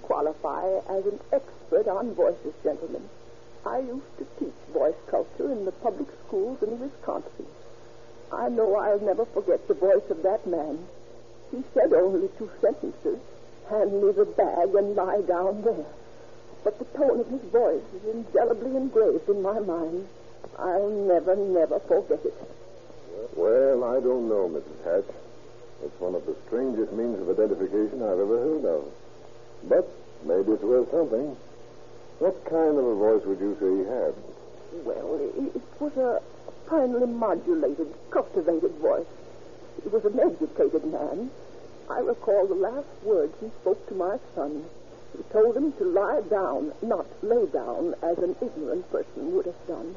qualify 0.48 0.92
as 0.92 1.06
an 1.06 1.20
expert 1.32 1.88
on 1.88 2.14
voices, 2.14 2.54
gentlemen. 2.62 3.02
I 3.66 3.80
used 3.80 4.18
to 4.18 4.26
teach 4.38 4.54
voice 4.72 4.94
culture 5.10 5.50
in 5.52 5.64
the 5.64 5.72
public 5.72 6.08
schools 6.26 6.62
in 6.62 6.78
Wisconsin. 6.80 7.46
I 8.32 8.48
know 8.48 8.76
I'll 8.76 9.00
never 9.00 9.24
forget 9.26 9.66
the 9.68 9.74
voice 9.74 10.08
of 10.10 10.22
that 10.22 10.46
man. 10.46 10.78
He 11.50 11.62
said 11.74 11.92
only 11.92 12.28
two 12.38 12.50
sentences 12.60 13.18
hand 13.68 13.92
me 13.92 14.12
the 14.12 14.24
bag 14.24 14.74
and 14.74 14.96
lie 14.96 15.22
down 15.22 15.62
there. 15.62 15.86
But 16.64 16.78
the 16.78 16.84
tone 16.96 17.20
of 17.20 17.28
his 17.28 17.42
voice 17.50 17.84
is 17.94 18.14
indelibly 18.14 18.76
engraved 18.76 19.28
in 19.28 19.42
my 19.42 19.58
mind. 19.60 20.08
I'll 20.58 20.90
never, 20.90 21.36
never 21.36 21.78
forget 21.80 22.24
it. 22.24 22.34
Well, 23.36 23.84
I 23.84 24.00
don't 24.00 24.28
know, 24.28 24.48
Mrs. 24.48 24.84
Hatch. 24.84 25.14
It's 25.84 26.00
one 26.00 26.14
of 26.14 26.26
the 26.26 26.34
strangest 26.46 26.92
means 26.92 27.20
of 27.20 27.30
identification 27.30 28.02
I've 28.02 28.18
ever 28.18 28.38
heard 28.38 28.64
of. 28.64 28.84
But 29.68 29.88
maybe 30.24 30.52
it's 30.52 30.62
worth 30.62 30.90
something. 30.90 31.36
What 32.18 32.44
kind 32.44 32.76
of 32.78 32.84
a 32.84 32.94
voice 32.94 33.24
would 33.24 33.40
you 33.40 33.56
say 33.60 33.70
he 33.70 33.84
had? 33.86 34.14
Well, 34.84 35.20
it, 35.22 35.62
was 35.80 35.96
a 35.96 36.20
finely 36.68 37.06
modulated, 37.06 37.94
cultivated 38.10 38.72
voice. 38.82 39.06
He 39.82 39.88
was 39.88 40.04
an 40.04 40.18
educated 40.18 40.84
man. 40.84 41.30
I 41.88 42.00
recall 42.00 42.46
the 42.46 42.54
last 42.54 42.88
words 43.02 43.34
he 43.40 43.48
spoke 43.60 43.86
to 43.88 43.94
my 43.94 44.18
son. 44.34 44.64
He 45.16 45.22
told 45.32 45.56
him 45.56 45.72
to 45.72 45.84
lie 45.84 46.20
down, 46.28 46.72
not 46.82 47.06
lay 47.22 47.46
down, 47.46 47.94
as 48.02 48.18
an 48.18 48.36
ignorant 48.42 48.90
person 48.90 49.34
would 49.34 49.46
have 49.46 49.66
done. 49.66 49.96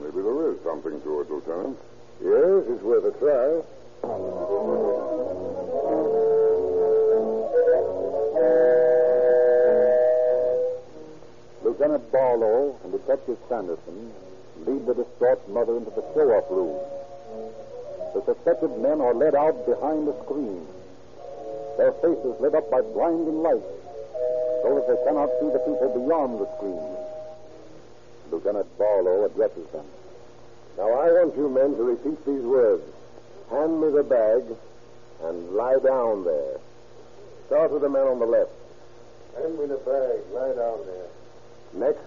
Maybe 0.00 0.20
there 0.20 0.52
is 0.52 0.58
something 0.62 1.00
to 1.00 1.20
it, 1.20 1.30
Lieutenant. 1.30 1.78
Yes, 2.22 2.64
it's 2.68 2.82
worth 2.82 3.04
a 3.04 3.18
try. 3.18 3.62
Lieutenant 11.80 12.12
Barlow 12.12 12.76
and 12.84 12.92
Detective 12.92 13.38
Sanderson 13.48 14.12
lead 14.66 14.84
the 14.84 14.92
distraught 14.92 15.48
mother 15.48 15.78
into 15.78 15.88
the 15.88 16.04
show-off 16.12 16.44
room. 16.50 16.76
The 18.12 18.22
suspected 18.22 18.76
men 18.76 19.00
are 19.00 19.14
led 19.14 19.34
out 19.34 19.64
behind 19.64 20.06
the 20.06 20.12
screen, 20.24 20.66
their 21.78 21.92
faces 22.04 22.38
lit 22.38 22.54
up 22.54 22.70
by 22.70 22.82
blinding 22.82 23.40
light, 23.40 23.64
so 24.60 24.76
that 24.76 24.88
they 24.92 25.04
cannot 25.08 25.30
see 25.40 25.48
the 25.48 25.64
people 25.64 26.04
beyond 26.04 26.38
the 26.38 26.48
screen. 26.58 26.84
Lieutenant 28.30 28.68
Barlow 28.76 29.24
addresses 29.24 29.66
them. 29.72 29.86
Now, 30.76 30.92
I 31.00 31.08
want 31.08 31.34
you 31.34 31.48
men 31.48 31.76
to 31.76 31.82
repeat 31.82 32.26
these 32.26 32.44
words. 32.44 32.84
Hand 33.48 33.80
me 33.80 33.88
the 33.88 34.04
bag 34.04 34.44
and 35.24 35.56
lie 35.56 35.78
down 35.78 36.24
there. 36.24 36.60
Start 37.46 37.72
with 37.72 37.80
the 37.80 37.88
man 37.88 38.06
on 38.06 38.18
the 38.18 38.26
left. 38.26 38.52
Hand 39.40 39.58
me 39.58 39.64
the 39.64 39.80
bag. 39.80 40.20
Lie 40.34 40.60
down 40.60 40.84
there. 40.84 41.08
Next. 41.72 42.00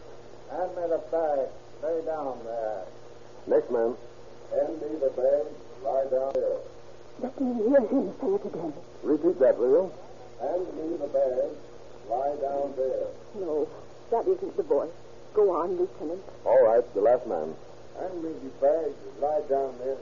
Hand 0.52 0.76
me 0.76 0.84
the 0.90 1.02
bag. 1.12 1.48
Lay 1.84 2.06
down 2.06 2.38
there. 2.44 2.84
Next 3.48 3.72
man. 3.72 3.96
Hand 4.52 4.82
me 4.82 5.00
the 5.00 5.10
bag. 5.10 5.46
Lie 5.84 6.06
down 6.12 6.32
there. 6.34 6.58
Let 7.22 7.40
me 7.40 7.54
hear 7.70 7.80
him 7.80 8.14
say 8.20 8.28
it 8.28 8.46
again. 8.46 8.74
Repeat 9.04 9.40
that, 9.40 9.58
will 9.58 9.70
you? 9.70 9.92
Hand 10.42 10.68
me 10.76 10.98
the 10.98 11.08
bag. 11.08 11.50
Lie 12.10 12.36
down 12.42 12.74
there. 12.76 13.08
No, 13.36 13.68
that 14.12 14.28
isn't 14.28 14.58
the 14.58 14.64
voice. 14.64 14.92
Go 15.34 15.56
on, 15.56 15.78
Lieutenant. 15.78 16.22
All 16.46 16.64
right, 16.66 16.84
the 16.94 17.02
last 17.02 17.26
man. 17.28 17.56
Hand 18.00 18.24
me 18.24 18.32
the 18.44 18.50
bag. 18.60 18.92
Lie 19.22 19.42
down 19.50 19.74
there. 19.80 19.98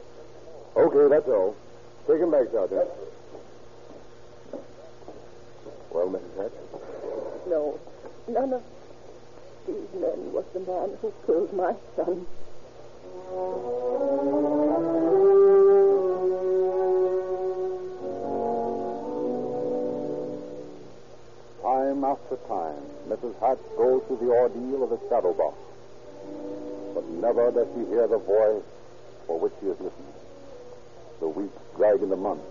Okay, 0.76 1.08
that's 1.10 1.28
all. 1.28 1.56
Take 2.08 2.20
him 2.20 2.32
back, 2.32 2.48
Sergeant. 2.52 2.90
Well, 5.92 6.08
Mrs. 6.08 6.44
Hatch? 6.44 6.52
No, 7.48 7.80
none 8.28 8.54
of 8.54 8.64
these 9.72 10.02
men 10.02 10.34
was 10.34 10.46
the 10.54 10.60
man 10.60 10.98
who 11.02 11.14
killed 11.26 11.54
my 11.54 11.74
son. 11.96 12.26
Time 21.62 22.04
after 22.04 22.36
time, 22.48 22.84
Mrs. 23.08 23.40
Hatch 23.40 23.60
goes 23.78 24.04
through 24.08 24.18
the 24.18 24.32
ordeal 24.32 24.84
of 24.84 24.90
the 24.90 25.00
shadow 25.08 25.34
box. 25.34 25.58
But 26.94 27.08
never 27.08 27.52
does 27.52 27.68
she 27.74 27.86
hear 27.86 28.08
the 28.08 28.18
voice 28.18 28.64
for 29.28 29.40
which 29.40 29.54
she 29.62 29.68
has 29.68 29.80
listened. 29.80 30.14
The 31.20 31.30
weeks 31.30 31.58
drag 31.78 32.02
into 32.02 32.16
months. 32.18 32.44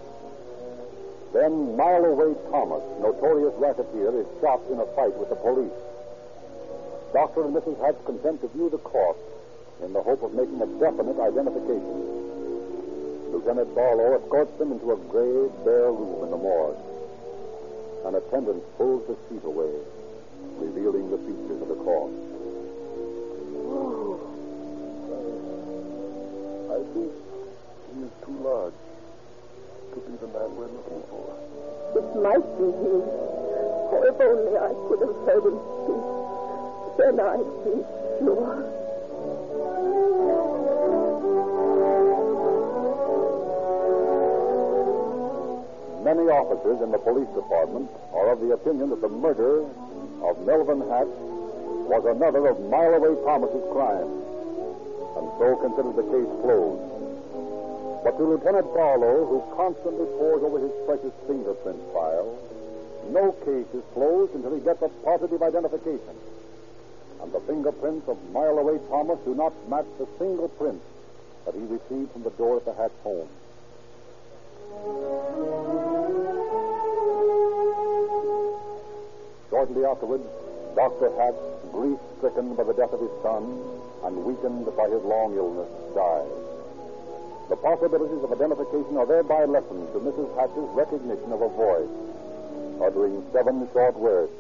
Then 1.33 1.77
Mile 1.77 2.05
Away 2.07 2.35
Thomas, 2.51 2.83
notorious 3.01 3.55
racketeer, 3.59 4.21
is 4.21 4.27
shot 4.41 4.61
in 4.71 4.81
a 4.81 4.87
fight 4.97 5.15
with 5.15 5.29
the 5.29 5.37
police. 5.37 5.71
Dr. 7.13 7.45
and 7.45 7.55
Mrs. 7.55 7.81
Hatch 7.81 7.97
consent 8.07 8.41
to 8.43 8.49
view 8.49 8.71
the 8.71 8.79
corpse 8.79 9.21
in 9.83 9.93
the 9.93 10.03
hope 10.03 10.23
of 10.23 10.33
making 10.33 10.63
a 10.63 10.67
definite 10.79 11.19
identification. 11.19 12.07
Lieutenant 13.33 13.75
Barlow 13.75 14.15
escorts 14.15 14.57
them 14.59 14.73
into 14.73 14.93
a 14.93 14.97
gray, 14.97 15.49
bare 15.65 15.91
room 15.91 16.25
in 16.25 16.31
the 16.31 16.37
morgue. 16.37 16.77
An 18.05 18.15
attendant 18.15 18.63
pulls 18.77 19.07
the 19.07 19.17
sheet 19.29 19.45
away, 19.45 19.75
revealing 20.59 21.11
the 21.11 21.19
features 21.19 21.63
of 21.63 21.69
the 21.69 21.79
corpse. 21.83 22.15
I 26.71 26.79
think 26.95 27.13
he 27.91 28.03
is 28.07 28.13
too 28.25 28.37
large 28.43 28.79
to 29.95 29.99
be 29.99 30.15
the 30.17 30.29
man 30.31 30.49
we're 30.55 30.71
looking 30.71 31.03
for. 31.11 31.27
It 31.99 32.07
might 32.23 32.47
be 32.59 32.67
he. 32.71 32.95
Oh, 33.91 34.07
if 34.07 34.21
only 34.21 34.55
I 34.55 34.71
could 34.87 35.01
have 35.03 35.19
heard 35.27 35.45
him 35.51 35.59
speak. 35.59 36.00
Then 37.01 37.19
I'd 37.19 37.39
be 37.65 37.81
sure. 38.21 38.61
Many 46.05 46.29
officers 46.29 46.83
in 46.83 46.93
the 46.93 46.99
police 46.99 47.29
department 47.33 47.89
are 48.13 48.33
of 48.33 48.41
the 48.41 48.53
opinion 48.53 48.91
that 48.91 49.01
the 49.01 49.09
murder 49.09 49.65
of 50.29 50.45
Melvin 50.45 50.81
Hatch 50.93 51.09
was 51.89 52.05
another 52.05 52.49
of 52.49 52.61
Mile 52.69 52.93
Away 52.93 53.17
Thomas's 53.25 53.65
crimes, 53.73 54.21
and 55.17 55.27
so 55.41 55.57
consider 55.57 55.97
the 55.97 56.05
case 56.05 56.33
closed. 56.45 56.85
But 58.05 58.19
to 58.19 58.25
Lieutenant 58.29 58.75
Barlow, 58.75 59.25
who 59.25 59.41
constantly 59.57 60.05
pores 60.21 60.43
over 60.45 60.61
his 60.61 60.73
precious 60.85 61.17
fingerprint 61.27 61.81
file, 61.95 62.37
no 63.09 63.33
case 63.49 63.73
is 63.73 63.85
closed 63.95 64.35
until 64.35 64.53
he 64.55 64.61
gets 64.61 64.83
a 64.83 64.91
positive 65.03 65.43
identification. 65.43 66.13
And 67.23 67.33
the 67.33 67.41
fingerprints 67.41 68.09
of 68.09 68.17
Mile 68.33 68.59
Away 68.59 68.79
Thomas 68.89 69.19
do 69.25 69.35
not 69.35 69.53
match 69.69 69.87
the 69.99 70.07
single 70.19 70.49
print 70.49 70.81
that 71.45 71.55
he 71.55 71.61
received 71.61 72.13
from 72.13 72.23
the 72.23 72.31
door 72.31 72.57
at 72.57 72.65
the 72.65 72.75
Hatch 72.75 72.93
home. 73.03 73.29
Shortly 79.51 79.85
afterwards, 79.85 80.25
Dr. 80.75 81.11
Hatch, 81.17 81.35
grief 81.73 81.99
stricken 82.19 82.55
by 82.55 82.65
the 82.65 82.73
death 82.73 82.93
of 82.93 83.01
his 83.01 83.11
son 83.23 83.59
and 84.05 84.25
weakened 84.25 84.65
by 84.77 84.89
his 84.89 85.03
long 85.03 85.35
illness, 85.37 85.69
died. 85.95 86.31
The 87.51 87.57
possibilities 87.57 88.23
of 88.23 88.33
identification 88.33 88.97
are 88.97 89.07
thereby 89.07 89.45
lessened 89.45 89.93
to 89.93 89.99
Mrs. 89.99 90.31
Hatch's 90.39 90.71
recognition 90.73 91.33
of 91.33 91.43
a 91.43 91.49
voice, 91.49 91.91
uttering 92.81 93.25
seven 93.33 93.69
short 93.73 93.97
words, 93.97 94.33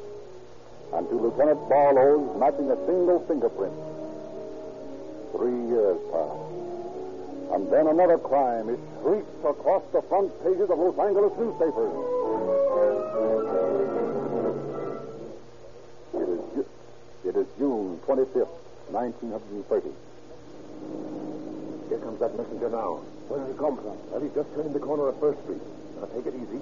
and 0.93 1.09
to 1.09 1.15
Lieutenant 1.15 1.69
Barlow's 1.69 2.37
matching 2.39 2.71
a 2.71 2.77
single 2.87 3.21
fingerprint. 3.27 3.73
Three 5.33 5.69
years 5.71 5.99
passed, 6.11 6.51
and 7.55 7.71
Then 7.71 7.87
another 7.87 8.19
crime. 8.19 8.69
It 8.69 8.81
shrieks 9.03 9.31
across 9.45 9.83
the 9.93 10.03
front 10.03 10.33
pages 10.43 10.69
of 10.71 10.79
Los 10.79 10.99
Angeles 10.99 11.33
newspapers. 11.39 11.93
It 16.15 16.29
is, 16.29 16.41
Ju- 16.55 16.69
it 17.25 17.37
is 17.37 17.47
June 17.59 17.99
25th, 18.07 18.51
1930. 18.91 19.91
Here 21.89 21.99
comes 21.99 22.19
that 22.21 22.37
messenger 22.37 22.69
now. 22.71 23.01
Where 23.29 23.39
did 23.41 23.53
he 23.53 23.59
come 23.59 23.77
from? 23.77 23.95
Well, 24.11 24.21
he's 24.21 24.35
just 24.35 24.53
turning 24.55 24.73
the 24.73 24.81
corner 24.81 25.07
of 25.09 25.19
First 25.21 25.39
Street. 25.45 25.63
Now, 26.01 26.07
take 26.15 26.27
it 26.27 26.35
easy. 26.35 26.59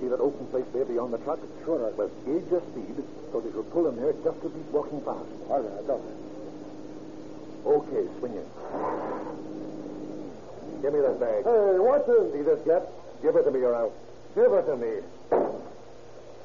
See 0.00 0.06
that 0.08 0.20
open 0.20 0.46
place 0.46 0.64
there 0.72 0.84
beyond 0.84 1.12
the 1.12 1.18
truck? 1.18 1.40
Sure, 1.64 1.86
I- 1.86 1.90
Well, 1.90 2.10
gauge 2.24 2.48
your 2.50 2.60
speed 2.70 3.02
so 3.32 3.40
that 3.40 3.52
you'll 3.52 3.64
pull 3.64 3.88
in 3.88 3.96
there 3.96 4.12
just 4.12 4.38
as 4.44 4.52
he's 4.52 4.72
walking 4.72 5.00
past. 5.02 5.26
All 5.50 5.60
right, 5.60 5.72
I 5.78 5.82
got 5.86 5.98
it. 5.98 6.18
Okay, 7.66 8.06
swing 8.20 8.34
in. 8.34 8.46
Give 10.82 10.92
me 10.94 11.00
that 11.00 11.18
bag. 11.18 11.44
Hey, 11.44 11.78
what's 11.78 12.06
this? 12.06 12.32
See 12.32 12.42
this 12.42 12.60
yet? 12.64 12.88
Give 13.22 13.34
it 13.34 13.42
to 13.42 13.50
me, 13.50 13.60
or 13.64 13.74
else. 13.74 13.92
Give 14.34 14.52
it 14.52 14.66
to 14.66 14.76
me. 14.76 15.02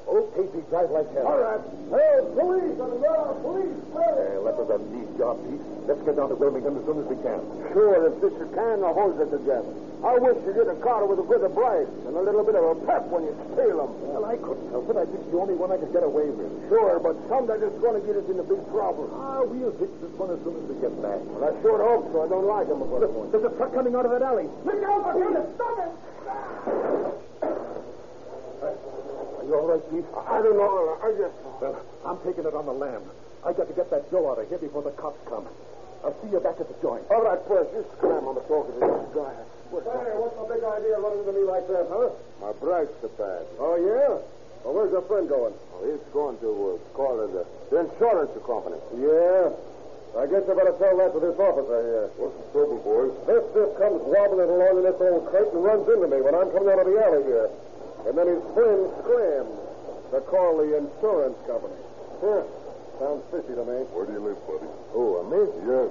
Okay, 0.04 0.46
Pete, 0.52 0.68
drive 0.68 0.90
like 0.90 1.08
hell. 1.16 1.26
All 1.26 1.40
right. 1.40 1.62
Hey, 1.88 2.20
police! 2.36 2.76
On 2.76 2.90
the 2.92 3.00
ground, 3.00 3.40
police! 3.40 3.80
Hey! 3.96 4.36
That 4.44 4.54
was 4.54 4.68
a 4.68 4.78
neat 4.92 5.10
job, 5.16 5.40
Pete. 5.48 5.64
Let's 5.88 6.02
get 6.04 6.16
down 6.20 6.28
to 6.28 6.36
Wilmington 6.36 6.76
as 6.76 6.84
soon 6.84 7.00
as 7.00 7.08
we 7.08 7.16
can. 7.24 7.40
Sure, 7.72 8.08
if 8.08 8.20
this 8.20 8.32
you 8.36 8.48
can, 8.52 8.84
I'll 8.84 8.92
hold 8.94 9.16
it 9.16 9.32
together. 9.32 9.72
I 10.04 10.20
wish 10.20 10.36
you 10.44 10.52
did 10.52 10.68
a 10.68 10.76
car 10.84 11.08
with 11.08 11.16
a 11.16 11.24
bit 11.24 11.40
of 11.40 11.56
bright 11.56 11.88
and 12.04 12.12
a 12.12 12.20
little 12.20 12.44
bit 12.44 12.52
of 12.54 12.76
a 12.76 12.76
pep 12.84 13.08
when 13.08 13.24
you 13.24 13.32
steal 13.56 13.80
them. 13.80 13.90
Well, 14.04 14.28
I 14.28 14.36
couldn't 14.36 14.68
help 14.68 14.92
it. 14.92 15.00
I 15.00 15.08
think 15.08 15.24
the 15.32 15.40
only 15.40 15.56
one 15.56 15.72
I 15.72 15.80
could 15.80 15.96
get 15.96 16.04
away 16.04 16.28
with. 16.28 16.52
Sure, 16.68 17.00
but 17.00 17.16
someday 17.32 17.56
it's 17.64 17.80
going 17.80 17.96
to 17.96 18.04
get 18.04 18.20
us 18.20 18.28
into 18.28 18.44
big 18.44 18.60
trouble. 18.68 19.08
Ah, 19.16 19.40
we'll 19.48 19.72
fix 19.80 19.88
this 20.04 20.12
one 20.20 20.28
as 20.28 20.36
soon 20.44 20.60
as 20.60 20.64
we 20.68 20.76
get 20.84 20.92
back. 21.00 21.24
Well, 21.32 21.48
I 21.48 21.56
sure 21.64 21.80
hope 21.80 22.12
so. 22.12 22.20
I 22.20 22.28
don't 22.28 22.44
like 22.44 22.68
them 22.68 22.84
before 22.84 23.00
the. 23.00 23.08
There's 23.32 23.48
a 23.48 23.52
truck 23.56 23.72
coming 23.72 23.96
out 23.96 24.04
of 24.04 24.12
that 24.12 24.20
alley. 24.20 24.52
Look 24.68 24.84
out! 24.84 25.08
Stop 25.56 25.76
it! 25.80 27.13
Are 29.54 29.62
you 29.62 29.62
all 29.62 29.70
right, 29.70 29.86
Pete? 29.86 30.04
I 30.18 30.42
don't 30.42 30.58
know. 30.58 30.98
I 30.98 31.14
just... 31.14 31.38
Well, 31.62 31.78
I'm 32.02 32.18
taking 32.26 32.42
it 32.42 32.54
on 32.58 32.66
the 32.66 32.74
lam. 32.74 33.02
I 33.46 33.52
got 33.54 33.70
to 33.70 33.74
get 33.74 33.86
that 33.94 34.10
Joe 34.10 34.34
out 34.34 34.42
of 34.42 34.48
here 34.50 34.58
before 34.58 34.82
the 34.82 34.90
cops 34.98 35.22
come. 35.30 35.46
I'll 36.02 36.10
see 36.18 36.34
you 36.34 36.42
back 36.42 36.58
at 36.58 36.66
the 36.66 36.74
joint. 36.82 37.06
All 37.06 37.22
right, 37.22 37.38
first, 37.46 37.70
you 37.70 37.86
scram 37.96 38.26
on 38.26 38.34
the 38.34 38.42
talk 38.50 38.66
of 38.66 38.74
this 38.74 39.14
guy. 39.14 39.30
Hey, 39.70 40.10
what's 40.18 40.34
the 40.34 40.46
big 40.50 40.62
idea 40.66 40.98
running 40.98 41.22
to 41.22 41.32
me 41.32 41.46
like 41.46 41.70
that, 41.70 41.86
huh? 41.86 42.10
My 42.42 42.50
brake's 42.58 42.98
so 42.98 43.08
bad. 43.14 43.46
Oh, 43.62 43.78
yeah? 43.78 44.18
Well, 44.66 44.74
where's 44.74 44.90
your 44.90 45.06
friend 45.06 45.30
going? 45.30 45.54
Oh, 45.54 45.86
he's 45.86 46.02
going 46.10 46.36
to 46.42 46.50
uh, 46.50 46.82
call 46.98 47.22
it 47.22 47.30
the, 47.30 47.46
the 47.70 47.86
insurance 47.86 48.34
company. 48.42 48.82
Yeah. 48.98 49.54
I 50.18 50.26
guess 50.26 50.42
I 50.50 50.54
better 50.54 50.74
tell 50.82 50.98
that 50.98 51.14
to 51.14 51.20
this 51.22 51.38
officer 51.38 51.78
here. 51.78 52.06
What's 52.18 52.34
the 52.42 52.46
trouble, 52.50 52.82
boys? 52.82 53.14
This 53.30 53.42
stiff 53.54 53.70
comes 53.78 54.02
wobbling 54.02 54.50
along 54.50 54.82
in 54.82 54.84
this 54.86 54.98
old 54.98 55.30
crate 55.30 55.50
and 55.54 55.62
runs 55.62 55.86
into 55.86 56.10
me 56.10 56.18
when 56.22 56.34
I'm 56.34 56.50
coming 56.50 56.70
out 56.74 56.82
of 56.82 56.90
the 56.90 56.98
alley 56.98 57.22
here. 57.22 57.50
And 58.06 58.18
then 58.18 58.26
his 58.28 58.42
friend 58.52 58.84
call 60.34 60.58
the 60.58 60.74
insurance 60.74 61.38
company. 61.46 61.78
Huh. 62.18 62.42
Sounds 62.98 63.22
fishy 63.30 63.54
to 63.54 63.62
me. 63.62 63.86
Where 63.94 64.06
do 64.06 64.12
you 64.18 64.22
live, 64.22 64.40
buddy? 64.50 64.66
Oh, 64.94 65.22
uh, 65.22 65.30
me? 65.30 65.40
Yes. 65.62 65.90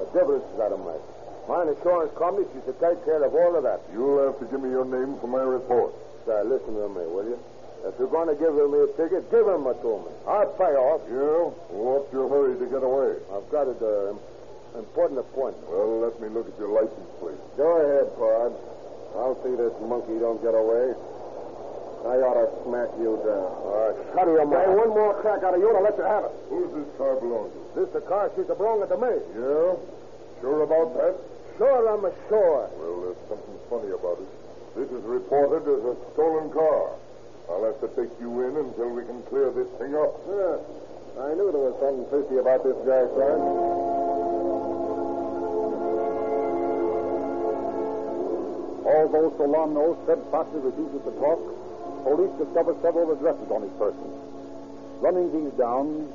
What 0.00 0.08
difference 0.16 0.44
does 0.52 0.60
that 0.64 0.72
make? 0.80 1.04
My 1.44 1.68
insurance 1.68 2.12
company, 2.16 2.48
should 2.52 2.80
take 2.80 3.04
care 3.04 3.20
of 3.20 3.36
all 3.36 3.52
of 3.52 3.62
that. 3.68 3.84
You'll 3.92 4.32
have 4.32 4.40
to 4.40 4.46
give 4.48 4.64
me 4.64 4.72
your 4.72 4.88
name 4.88 5.20
for 5.20 5.28
my 5.28 5.44
report. 5.44 5.92
Sir, 6.24 6.40
listen 6.48 6.72
to 6.72 6.88
me, 6.88 7.04
will 7.04 7.28
you? 7.28 7.38
If 7.84 7.94
you're 8.00 8.10
going 8.10 8.32
to 8.32 8.38
give 8.40 8.50
me 8.56 8.80
a 8.80 8.90
ticket, 8.96 9.28
give 9.30 9.46
him 9.46 9.68
a 9.68 9.76
to 9.76 9.92
me. 10.02 10.10
I'll 10.26 10.50
pay 10.56 10.74
off. 10.74 11.04
Yeah? 11.06 11.52
What's 11.70 12.10
your 12.16 12.32
hurry 12.32 12.58
to 12.58 12.66
get 12.66 12.82
away? 12.82 13.20
I've 13.30 13.48
got 13.52 13.70
an 13.70 13.78
uh, 13.78 14.16
important 14.80 15.20
appointment. 15.20 15.68
Well, 15.70 16.00
let 16.00 16.16
me 16.18 16.32
look 16.32 16.48
at 16.48 16.56
your 16.58 16.72
license 16.74 17.12
please. 17.20 17.38
Go 17.60 17.68
ahead, 17.78 18.08
Pod. 18.18 18.52
I'll 19.20 19.38
see 19.44 19.54
this 19.54 19.72
monkey 19.84 20.18
don't 20.18 20.42
get 20.42 20.52
away. 20.52 21.15
I 22.06 22.22
ought 22.22 22.38
to 22.38 22.46
smack 22.62 22.90
you 23.02 23.18
down. 23.26 23.50
All 23.66 23.90
right, 23.90 23.96
shut 24.14 24.26
your 24.30 24.46
mouth. 24.46 24.62
Hey, 24.62 24.70
one 24.70 24.94
more 24.94 25.14
crack 25.18 25.42
out 25.42 25.54
of 25.54 25.60
you 25.60 25.68
and 25.68 25.76
I'll 25.76 25.86
let 25.90 25.98
you 25.98 26.06
have 26.06 26.24
it. 26.30 26.34
Who's 26.48 26.70
this 26.70 26.86
car 26.94 27.18
belong 27.18 27.50
to? 27.50 27.58
This 27.74 27.90
the 27.90 28.00
car 28.06 28.30
she's 28.38 28.46
belonging 28.46 28.86
to 28.86 28.98
me. 28.98 29.14
Yeah? 29.34 29.74
Sure 30.38 30.62
about 30.62 30.94
that? 30.94 31.14
Sure, 31.58 31.82
I'm 31.90 32.06
sure. 32.30 32.70
Well, 32.78 32.96
there's 33.02 33.22
something 33.26 33.58
funny 33.66 33.90
about 33.90 34.22
it. 34.22 34.30
This 34.78 34.90
is 34.92 35.02
reported 35.02 35.66
as 35.66 35.82
a 35.82 35.94
stolen 36.14 36.52
car. 36.52 36.94
I'll 37.48 37.64
have 37.64 37.80
to 37.80 37.88
take 37.98 38.12
you 38.20 38.30
in 38.44 38.54
until 38.54 38.90
we 38.90 39.02
can 39.02 39.22
clear 39.26 39.50
this 39.50 39.68
thing 39.80 39.96
up. 39.96 40.14
Yeah. 40.28 40.62
I 41.16 41.32
knew 41.32 41.48
there 41.50 41.64
was 41.64 41.74
something 41.80 42.06
fishy 42.12 42.36
about 42.38 42.62
this 42.62 42.76
guy, 42.84 43.02
son. 43.16 43.40
Although 48.84 49.32
Solano 49.40 49.96
steadfastly 50.04 50.60
refuses 50.60 51.02
to 51.02 51.12
talk, 51.18 51.40
police 52.06 52.30
discover 52.38 52.72
several 52.82 53.10
addresses 53.10 53.50
on 53.50 53.62
his 53.62 53.72
person. 53.82 54.06
Running 55.00 55.26
these 55.34 55.52
down, 55.58 56.06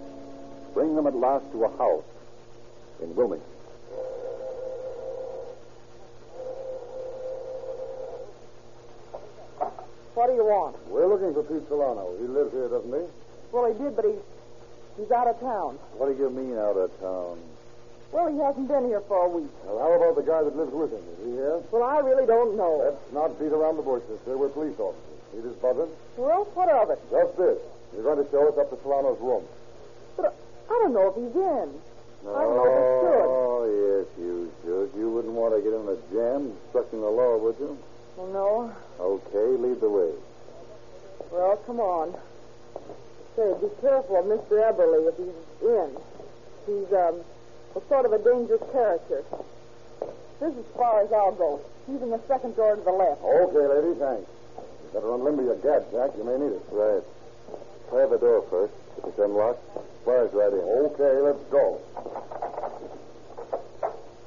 bring 0.74 0.96
them 0.96 1.06
at 1.06 1.14
last 1.14 1.44
to 1.52 1.66
a 1.66 1.78
house 1.78 2.08
in 3.04 3.14
Wilmington. 3.14 3.46
What 10.16 10.28
do 10.28 10.34
you 10.34 10.46
want? 10.46 10.80
We're 10.88 11.08
looking 11.08 11.34
for 11.34 11.44
Pete 11.44 11.68
Solano. 11.68 12.16
He 12.20 12.28
lives 12.28 12.54
here, 12.54 12.70
doesn't 12.70 12.94
he? 12.94 13.06
Well, 13.52 13.68
he 13.68 13.78
did, 13.78 13.96
but 13.96 14.06
he's 14.06 14.24
he's 14.96 15.12
out 15.12 15.28
of 15.28 15.40
town. 15.42 15.76
What 16.00 16.08
do 16.08 16.16
you 16.16 16.30
mean 16.30 16.58
out 16.58 16.78
of 16.78 16.88
town? 17.02 17.40
Well, 18.14 18.32
he 18.32 18.38
hasn't 18.40 18.68
been 18.68 18.88
here 18.88 19.02
for 19.08 19.26
a 19.26 19.30
week. 19.30 19.52
Well, 19.66 19.80
how 19.80 19.92
about 19.92 20.16
the 20.16 20.24
guy 20.24 20.44
that 20.44 20.56
lives 20.56 20.72
with 20.72 20.92
him? 20.92 21.04
Is 21.04 21.26
he 21.26 21.32
here? 21.32 21.60
Well, 21.72 21.84
I 21.84 22.00
really 22.00 22.26
don't 22.26 22.56
know. 22.56 22.80
Let's 22.80 23.14
not 23.14 23.40
beat 23.40 23.52
around 23.52 23.76
the 23.76 23.84
bushes, 23.84 24.20
sir. 24.24 24.38
We're 24.38 24.50
police 24.50 24.80
officers. 24.80 25.11
See 25.32 25.40
this 25.40 25.56
button? 25.62 25.88
Well, 26.18 26.44
what 26.54 26.70
of 26.70 26.90
it? 26.90 27.00
Just 27.10 27.38
this. 27.38 27.58
You're 27.94 28.04
going 28.04 28.24
to 28.24 28.30
show 28.32 28.48
us 28.50 28.58
up 28.58 28.70
to 28.70 28.78
Solano's 28.84 29.20
room. 29.20 29.44
But 30.18 30.36
I 30.70 30.74
don't 30.80 30.94
know 30.94 31.08
if 31.08 31.16
he's 31.16 31.36
in. 31.36 31.68
I 32.28 32.44
don't 32.44 32.56
know 32.56 32.68
if 32.68 32.76
he 32.76 32.88
should. 33.02 33.28
Oh, 33.32 33.62
yes, 33.66 34.08
you 34.20 34.52
should. 34.64 35.00
You 35.00 35.10
wouldn't 35.10 35.34
want 35.34 35.56
to 35.56 35.62
get 35.64 35.74
in 35.74 35.88
a 35.88 35.98
jam 36.12 36.52
obstructing 36.66 37.02
the 37.02 37.10
law, 37.10 37.38
would 37.38 37.56
you? 37.60 37.78
Well, 38.18 38.28
no. 38.28 38.76
Okay, 39.00 39.48
lead 39.62 39.80
the 39.82 39.90
way. 39.90 40.12
Well, 41.32 41.58
come 41.66 41.80
on. 41.80 42.16
Say, 43.36 43.54
be 43.62 43.68
careful 43.80 44.20
of 44.20 44.26
Mr. 44.26 44.60
Eberly 44.60 45.08
if 45.08 45.18
he's 45.18 45.40
in. 45.64 45.90
He's, 46.68 46.94
um, 46.94 47.24
a 47.76 47.82
sort 47.88 48.06
of 48.06 48.12
a 48.12 48.20
dangerous 48.20 48.62
character. 48.72 49.24
This 50.40 50.52
is 50.54 50.60
as 50.60 50.66
far 50.76 51.02
as 51.02 51.12
I'll 51.14 51.32
go. 51.32 51.62
He's 51.88 52.02
in 52.02 52.10
the 52.10 52.20
second 52.28 52.56
door 52.56 52.76
to 52.76 52.82
the 52.82 52.92
left. 52.92 53.24
Okay, 53.24 53.68
lady, 53.68 53.98
thanks. 53.98 54.30
You 54.92 55.00
better 55.00 55.08
unlimber 55.08 55.46
your 55.46 55.56
gad, 55.56 55.90
Jack. 55.92 56.12
You 56.18 56.24
may 56.26 56.38
need 56.38 56.52
it. 56.52 56.64
Right. 56.72 57.04
Try 57.90 58.06
the 58.08 58.18
door 58.18 58.44
first. 58.50 58.74
If 58.98 59.06
it's 59.06 59.20
unlocked, 59.20 59.64
fires 60.04 60.32
right 60.34 60.52
in. 60.52 60.60
Okay, 60.60 61.22
let's 61.24 61.44
go. 61.48 61.80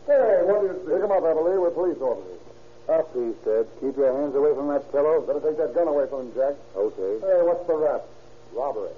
Hey, 0.07 0.41
what 0.45 0.65
is 0.65 0.77
this? 0.85 0.89
Pick 0.89 1.05
him 1.05 1.13
up, 1.13 1.23
Eberly. 1.23 1.61
We're 1.61 1.71
police 1.71 2.01
officers. 2.01 2.41
Up, 2.89 3.13
he 3.13 3.33
said. 3.45 3.67
Keep 3.81 3.97
your 3.97 4.13
hands 4.13 4.35
away 4.35 4.55
from 4.55 4.69
that 4.69 4.91
fellow. 4.93 5.21
Better 5.21 5.41
take 5.41 5.57
that 5.59 5.75
gun 5.75 5.89
away 5.89 6.07
from 6.09 6.29
him, 6.29 6.33
Jack. 6.35 6.55
Okay. 6.77 7.21
Hey, 7.21 7.41
what's 7.45 7.67
the 7.67 7.77
rap? 7.77 8.05
Robbery. 8.53 8.93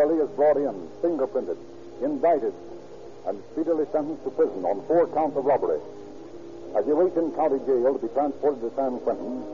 Eberly 0.00 0.24
is 0.24 0.30
brought 0.30 0.56
in, 0.56 0.88
fingerprinted, 1.02 1.58
indicted, 2.02 2.54
and 3.26 3.42
speedily 3.52 3.84
sentenced 3.92 4.24
to 4.24 4.30
prison 4.30 4.64
on 4.64 4.80
four 4.86 5.06
counts 5.08 5.36
of 5.36 5.44
robbery. 5.44 5.78
As 6.74 6.86
he 6.86 6.92
waits 6.92 7.16
in 7.18 7.32
county 7.32 7.58
jail 7.66 7.92
to 7.92 8.00
be 8.00 8.08
transported 8.14 8.62
to 8.62 8.72
San 8.76 8.98
Quentin, 9.00 9.44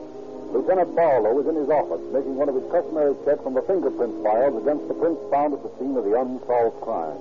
Lieutenant 0.53 0.95
Barlow 0.95 1.37
is 1.39 1.47
in 1.47 1.55
his 1.55 1.69
office 1.69 1.99
making 2.13 2.37
one 2.37 2.47
of 2.47 2.55
his 2.55 2.63
customary 2.71 3.13
checks 3.25 3.43
on 3.43 3.55
the 3.55 3.61
fingerprint 3.63 4.23
files 4.23 4.55
against 4.55 4.87
the 4.87 4.93
prints 4.93 5.19
found 5.29 5.53
at 5.53 5.63
the 5.63 5.71
scene 5.79 5.97
of 5.97 6.05
the 6.05 6.15
unsolved 6.15 6.79
crime. 6.79 7.19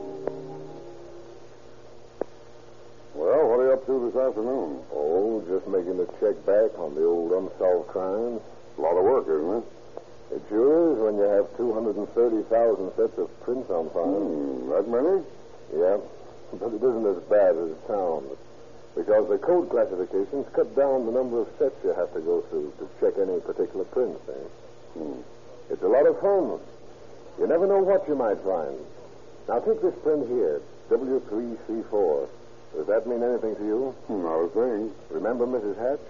Well, 3.19 3.43
what 3.51 3.59
are 3.59 3.67
you 3.67 3.73
up 3.75 3.87
to 3.87 4.07
this 4.07 4.15
afternoon? 4.15 4.79
Oh, 4.95 5.43
just 5.51 5.67
making 5.67 5.99
a 5.99 6.07
check 6.23 6.39
back 6.47 6.79
on 6.79 6.95
the 6.95 7.03
old 7.03 7.35
unsolved 7.35 7.89
crimes. 7.91 8.39
A 8.79 8.81
lot 8.81 8.95
of 8.95 9.03
work, 9.03 9.27
isn't 9.27 9.67
it? 9.67 9.76
Sure 10.49 10.93
is 10.93 10.99
when 11.03 11.17
you 11.17 11.27
have 11.27 11.51
230,000 11.57 12.93
sets 12.97 13.19
of 13.19 13.29
prints 13.43 13.71
on 13.71 13.91
file. 13.91 14.07
Hmm, 14.07 14.71
that 14.71 14.87
many? 14.87 15.23
Yeah, 15.75 15.99
but 16.55 16.71
it 16.71 16.83
isn't 16.83 17.07
as 17.07 17.23
bad 17.27 17.57
as 17.59 17.71
it 17.75 17.83
sounds. 17.87 18.31
Because 18.95 19.29
the 19.29 19.39
code 19.39 19.69
classifications 19.71 20.47
cut 20.55 20.75
down 20.77 21.07
the 21.07 21.13
number 21.13 21.41
of 21.43 21.49
sets 21.59 21.75
you 21.83 21.93
have 21.95 22.13
to 22.15 22.21
go 22.21 22.43
through 22.49 22.73
to 22.79 22.89
check 23.01 23.19
any 23.19 23.41
particular 23.41 23.85
print 23.91 24.15
thing. 24.27 24.47
Hmm. 24.95 25.21
It's 25.69 25.83
a 25.83 25.89
lot 25.89 26.07
of 26.07 26.19
fun. 26.21 26.61
You 27.39 27.47
never 27.47 27.67
know 27.67 27.83
what 27.83 28.07
you 28.09 28.15
might 28.15 28.39
find. 28.41 28.79
Now, 29.49 29.59
take 29.61 29.83
this 29.83 29.95
print 30.03 30.29
here, 30.29 30.63
W3C4. 30.91 32.29
Does 32.75 32.87
that 32.87 33.07
mean 33.07 33.23
anything 33.23 33.57
to 33.57 33.65
you? 33.65 33.95
Hmm, 34.07 34.23
not 34.23 34.47
a 34.47 34.49
thing. 34.55 34.93
Remember 35.11 35.47
Mrs. 35.47 35.77
Hatch? 35.77 36.01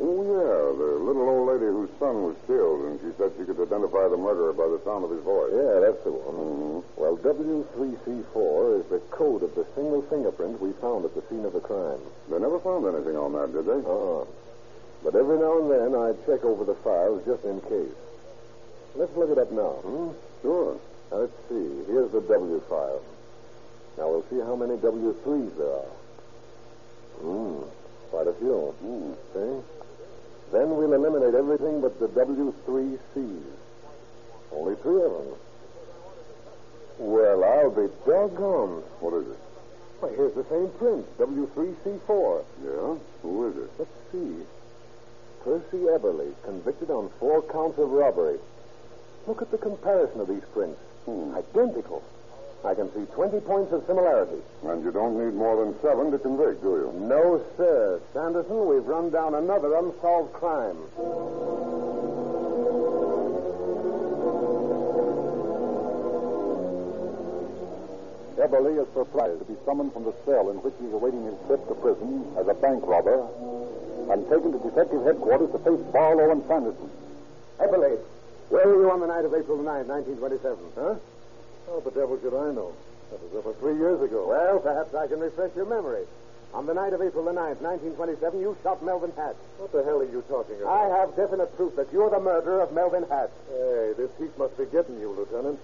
Oh, 0.00 0.22
yeah, 0.22 0.78
the 0.78 0.90
little 1.02 1.26
old 1.28 1.48
lady 1.50 1.66
whose 1.66 1.90
son 1.98 2.22
was 2.22 2.36
killed, 2.46 2.86
and 2.86 3.00
she 3.02 3.10
said 3.18 3.32
she 3.34 3.44
could 3.44 3.58
identify 3.58 4.06
the 4.06 4.16
murderer 4.16 4.52
by 4.54 4.68
the 4.70 4.78
sound 4.86 5.02
of 5.02 5.10
his 5.10 5.22
voice. 5.26 5.50
Yeah, 5.50 5.80
that's 5.82 5.98
the 6.06 6.12
one. 6.14 6.38
Mhm. 6.38 6.82
Well, 6.96 7.16
W3C4 7.18 8.78
is 8.78 8.86
the 8.86 9.00
code 9.10 9.42
of 9.42 9.54
the 9.56 9.66
single 9.74 10.02
fingerprint 10.02 10.60
we 10.62 10.70
found 10.78 11.04
at 11.04 11.14
the 11.14 11.22
scene 11.28 11.44
of 11.44 11.52
the 11.52 11.60
crime. 11.60 11.98
They 12.30 12.38
never 12.38 12.60
found 12.60 12.86
anything 12.86 13.16
on 13.16 13.32
that, 13.32 13.52
did 13.52 13.66
they? 13.66 13.82
Uh-uh. 13.82 14.24
But 15.02 15.14
every 15.16 15.38
now 15.38 15.58
and 15.58 15.70
then 15.70 15.94
I 15.94 16.12
check 16.26 16.44
over 16.44 16.64
the 16.64 16.74
files 16.86 17.22
just 17.26 17.44
in 17.44 17.60
case. 17.62 17.94
Let's 18.94 19.14
look 19.16 19.30
it 19.30 19.38
up 19.38 19.50
now. 19.50 19.82
Hmm? 19.82 20.10
Sure. 20.42 20.76
Now, 21.10 21.18
let's 21.26 21.34
see. 21.48 21.84
Here's 21.86 22.10
the 22.12 22.20
W 22.20 22.60
file. 22.68 23.02
Now 23.96 24.08
we'll 24.10 24.24
see 24.30 24.38
how 24.38 24.54
many 24.54 24.76
W3s 24.76 25.56
there 25.56 25.74
are. 25.74 25.92
Hmm. 27.18 27.62
Quite 28.10 28.26
a 28.28 28.32
few. 28.34 28.74
Hmm. 28.78 29.12
See? 29.34 29.77
Then 30.52 30.70
we'll 30.76 30.92
eliminate 30.92 31.34
everything 31.34 31.80
but 31.80 31.98
the 32.00 32.08
W3Cs. 32.08 33.42
Only 34.52 34.76
three 34.76 35.02
of 35.02 35.12
them. 35.12 35.34
Well, 36.98 37.44
I'll 37.44 37.70
be 37.70 37.92
doggone. 38.06 38.82
What 39.00 39.14
is 39.22 39.28
it? 39.28 39.38
Why, 40.00 40.10
here's 40.10 40.34
the 40.34 40.44
same 40.44 40.70
print, 40.78 41.06
W3C4. 41.18 42.44
Yeah? 42.64 42.98
Who 43.22 43.48
is 43.48 43.56
it? 43.56 43.70
Let's 43.78 43.90
see. 44.12 44.44
Percy 45.44 45.84
Eberly, 45.86 46.32
convicted 46.44 46.90
on 46.90 47.10
four 47.20 47.42
counts 47.42 47.78
of 47.78 47.90
robbery. 47.90 48.38
Look 49.26 49.42
at 49.42 49.50
the 49.50 49.58
comparison 49.58 50.20
of 50.20 50.28
these 50.28 50.44
prints. 50.52 50.80
Hmm. 51.04 51.34
Identical. 51.34 52.02
I 52.64 52.74
can 52.74 52.92
see 52.92 53.04
20 53.14 53.40
points 53.40 53.72
of 53.72 53.84
similarity. 53.86 54.42
And 54.64 54.82
you 54.82 54.90
don't 54.90 55.16
need 55.16 55.34
more 55.34 55.64
than 55.64 55.80
seven 55.80 56.10
to 56.10 56.18
convict, 56.18 56.62
do 56.62 56.70
you? 56.70 56.92
No, 57.06 57.42
sir. 57.56 58.00
Sanderson, 58.12 58.66
we've 58.66 58.84
run 58.84 59.10
down 59.10 59.34
another 59.34 59.76
unsolved 59.76 60.32
crime. 60.32 60.76
Eberly 68.38 68.80
is 68.80 68.88
surprised 68.94 69.38
to 69.40 69.44
be 69.44 69.56
summoned 69.64 69.92
from 69.92 70.04
the 70.04 70.14
cell 70.24 70.50
in 70.50 70.56
which 70.62 70.74
he 70.80 70.86
is 70.86 70.92
awaiting 70.94 71.24
his 71.24 71.34
trip 71.46 71.66
to 71.68 71.74
prison 71.74 72.24
as 72.38 72.46
a 72.48 72.54
bank 72.54 72.86
robber 72.86 73.26
and 74.10 74.24
taken 74.30 74.52
to 74.52 74.58
detective 74.58 75.04
headquarters 75.04 75.50
to 75.52 75.58
face 75.58 75.80
Barlow 75.92 76.30
and 76.30 76.42
Sanderson. 76.46 76.90
Eberly, 77.58 77.98
where 78.48 78.66
were 78.66 78.80
you 78.82 78.90
on 78.90 79.00
the 79.00 79.06
night 79.06 79.24
of 79.24 79.34
April 79.34 79.58
9, 79.58 79.86
1927? 79.86 80.58
Huh? 80.74 80.94
How 81.68 81.80
the 81.80 81.90
devil 81.90 82.18
should 82.20 82.32
I 82.32 82.50
know? 82.52 82.72
That 83.10 83.20
was 83.22 83.44
over 83.44 83.52
three 83.60 83.76
years 83.76 84.00
ago. 84.00 84.28
Well, 84.28 84.58
perhaps 84.60 84.94
I 84.94 85.06
can 85.06 85.20
refresh 85.20 85.54
your 85.54 85.66
memory. 85.66 86.04
On 86.54 86.64
the 86.64 86.72
night 86.72 86.94
of 86.94 87.02
April 87.02 87.24
the 87.24 87.32
9th, 87.32 87.60
1927, 87.60 88.40
you 88.40 88.56
shot 88.62 88.82
Melvin 88.82 89.12
Hatch. 89.16 89.36
What 89.58 89.72
the 89.72 89.84
hell 89.84 90.00
are 90.00 90.08
you 90.08 90.24
talking 90.28 90.56
about? 90.56 90.72
I 90.72 90.88
have 90.96 91.14
definite 91.14 91.54
proof 91.56 91.76
that 91.76 91.92
you're 91.92 92.08
the 92.08 92.20
murderer 92.20 92.62
of 92.62 92.72
Melvin 92.72 93.04
Hatch. 93.04 93.30
Hey, 93.52 93.92
this 93.96 94.08
heat 94.18 94.32
must 94.38 94.56
be 94.56 94.64
getting 94.64 94.98
you, 94.98 95.12
Lieutenant. 95.12 95.60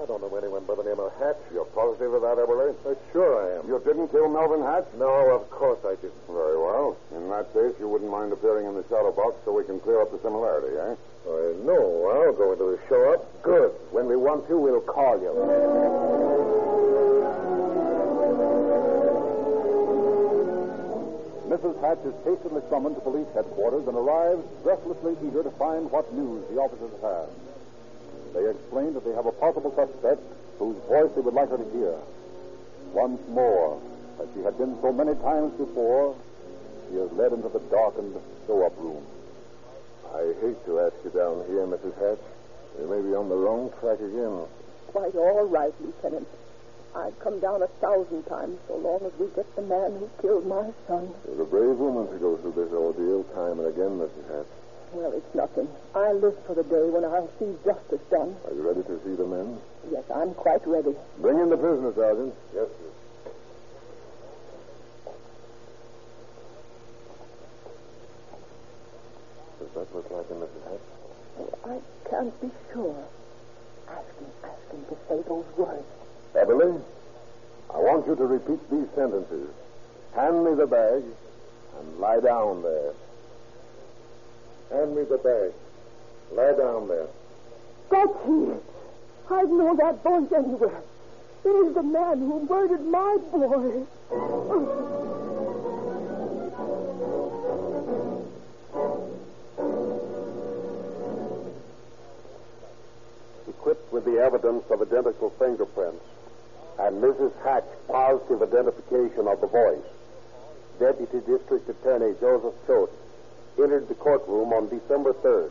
I 0.00 0.06
don't 0.06 0.20
know 0.22 0.34
anyone 0.36 0.64
by 0.64 0.74
the 0.74 0.84
name 0.84 0.98
of 0.98 1.12
Hatch. 1.20 1.36
You're 1.52 1.66
positive 1.66 2.12
of 2.14 2.22
that, 2.22 2.38
Eberly? 2.40 2.74
Uh, 2.84 2.94
sure 3.12 3.28
I 3.36 3.60
am. 3.60 3.68
You 3.68 3.78
didn't 3.84 4.08
kill 4.08 4.28
Melvin 4.28 4.62
Hatch? 4.62 4.86
No, 4.96 5.30
of 5.36 5.48
course 5.50 5.78
I 5.84 5.94
didn't. 6.00 6.16
Very 6.26 6.56
well. 6.56 6.96
In 7.14 7.28
that 7.28 7.52
case, 7.52 7.74
you 7.78 7.88
wouldn't 7.88 8.10
mind 8.10 8.32
appearing 8.32 8.66
in 8.66 8.74
the 8.74 8.82
shadow 8.88 9.12
box 9.12 9.36
so 9.44 9.52
we 9.52 9.64
can 9.64 9.78
clear 9.80 10.00
up 10.00 10.10
the 10.10 10.18
similarity, 10.18 10.74
eh? 10.76 10.96
I 11.28 11.54
know. 11.62 12.08
I'll 12.08 12.32
go 12.32 12.52
into 12.52 12.64
the 12.72 12.80
show 12.88 13.12
up. 13.12 13.42
Good. 13.42 13.72
When 13.92 14.06
we 14.06 14.16
want 14.16 14.48
to, 14.48 14.56
we'll 14.56 14.80
call 14.80 15.20
you. 15.20 15.30
Mrs. 21.52 21.78
Hatch 21.80 22.00
is 22.06 22.14
hastily 22.24 22.62
summoned 22.70 22.96
to 22.96 23.02
police 23.02 23.28
headquarters 23.34 23.86
and 23.86 23.96
arrives 23.96 24.42
breathlessly 24.64 25.16
eager 25.22 25.42
to 25.42 25.50
find 25.52 25.90
what 25.90 26.10
news 26.14 26.42
the 26.48 26.56
officers 26.56 26.90
have. 27.02 27.28
They 28.34 28.48
explain 28.48 28.94
that 28.94 29.04
they 29.04 29.12
have 29.12 29.26
a 29.26 29.32
possible 29.32 29.72
suspect 29.74 30.20
whose 30.58 30.76
voice 30.88 31.10
they 31.14 31.20
would 31.20 31.34
like 31.34 31.50
her 31.50 31.58
to 31.58 31.70
hear. 31.70 31.94
Once 32.92 33.20
more, 33.28 33.80
as 34.20 34.28
she 34.34 34.42
had 34.42 34.56
been 34.58 34.76
so 34.80 34.92
many 34.92 35.14
times 35.16 35.52
before, 35.58 36.16
she 36.88 36.96
is 36.96 37.12
led 37.12 37.32
into 37.32 37.48
the 37.48 37.60
darkened 37.70 38.16
show-up 38.46 38.76
room. 38.78 39.04
I 40.14 40.32
hate 40.40 40.64
to 40.66 40.80
ask 40.80 40.94
you 41.04 41.10
down 41.10 41.44
here, 41.48 41.66
Mrs. 41.66 41.94
Hatch. 41.96 42.20
You 42.78 42.86
may 42.88 43.00
be 43.00 43.14
on 43.14 43.28
the 43.28 43.36
wrong 43.36 43.70
track 43.80 44.00
again. 44.00 44.44
Quite 44.88 45.14
all 45.14 45.46
right, 45.46 45.72
Lieutenant. 45.80 46.28
I've 46.94 47.18
come 47.20 47.40
down 47.40 47.62
a 47.62 47.68
thousand 47.80 48.24
times 48.24 48.58
so 48.68 48.76
long 48.76 49.00
as 49.04 49.12
we 49.18 49.26
get 49.34 49.48
the 49.56 49.62
man 49.62 49.92
who 49.96 50.10
killed 50.20 50.46
my 50.46 50.70
son. 50.86 51.08
You're 51.26 51.42
a 51.42 51.46
brave 51.46 51.78
woman 51.78 52.12
to 52.12 52.18
go 52.18 52.36
through 52.36 52.52
this 52.52 52.72
ordeal 52.72 53.24
time 53.32 53.58
and 53.60 53.68
again, 53.68 53.96
Mrs. 53.96 54.28
Hatch. 54.28 54.46
Well, 54.92 55.12
it's 55.12 55.34
nothing. 55.34 55.68
I 55.94 56.12
live 56.12 56.36
for 56.46 56.54
the 56.54 56.64
day 56.64 56.88
when 56.90 57.04
I'll 57.04 57.30
see 57.38 57.56
justice 57.64 58.00
done. 58.10 58.36
Are 58.46 58.54
you 58.54 58.60
ready 58.60 58.82
to 58.82 59.00
see 59.04 59.14
the 59.16 59.24
men? 59.24 59.58
Yes, 59.90 60.04
I'm 60.14 60.34
quite 60.34 60.66
ready. 60.66 60.94
Bring 61.18 61.38
in 61.38 61.48
the 61.48 61.56
prisoner, 61.56 61.92
Sergeant. 61.94 62.34
Yes, 62.54 62.68
sir. 62.68 62.90
Does 69.60 69.68
that 69.74 69.94
look 69.94 70.10
like 70.10 70.28
him, 70.28 70.36
Mrs. 70.38 70.70
Hatch? 70.70 70.80
Oh, 71.40 71.58
I 71.64 72.10
can't 72.10 72.40
be 72.42 72.50
sure. 72.72 73.04
Ask 73.88 74.18
him, 74.18 74.26
ask 74.44 74.70
him 74.72 74.84
to 74.90 74.96
say 75.08 75.22
those 75.26 75.46
words. 75.56 75.84
Eberly, 76.34 76.80
I 77.72 77.78
want 77.78 78.06
you 78.06 78.14
to 78.14 78.26
repeat 78.26 78.60
these 78.70 78.88
sentences. 78.94 79.48
Hand 80.14 80.44
me 80.44 80.54
the 80.54 80.66
bag 80.66 81.02
and 81.78 81.98
lie 81.98 82.20
down 82.20 82.62
there. 82.62 82.92
Hand 84.72 84.96
me 84.96 85.02
the 85.04 85.18
bag. 85.18 85.52
Lie 86.32 86.56
down 86.56 86.88
there. 86.88 87.06
That's 87.90 88.16
he. 88.24 88.52
I'd 89.30 89.48
know 89.48 89.76
that 89.76 90.02
voice 90.02 90.32
anywhere. 90.32 90.82
It 91.44 91.48
is 91.48 91.74
the 91.74 91.82
man 91.82 92.18
who 92.20 92.46
murdered 92.48 92.86
my 92.86 93.18
boy. 93.30 93.84
Equipped 103.48 103.92
with 103.92 104.04
the 104.06 104.18
evidence 104.18 104.64
of 104.70 104.80
identical 104.80 105.30
fingerprints 105.38 106.04
and 106.78 107.02
Mrs. 107.02 107.32
Hatch's 107.44 107.68
positive 107.86 108.42
identification 108.42 109.28
of 109.28 109.40
the 109.42 109.48
voice, 109.48 109.84
Deputy 110.78 111.20
District 111.26 111.68
Attorney 111.68 112.14
Joseph 112.20 112.54
Choate 112.66 113.01
entered 113.58 113.88
the 113.88 113.94
courtroom 113.94 114.52
on 114.52 114.68
December 114.68 115.12
3rd 115.12 115.50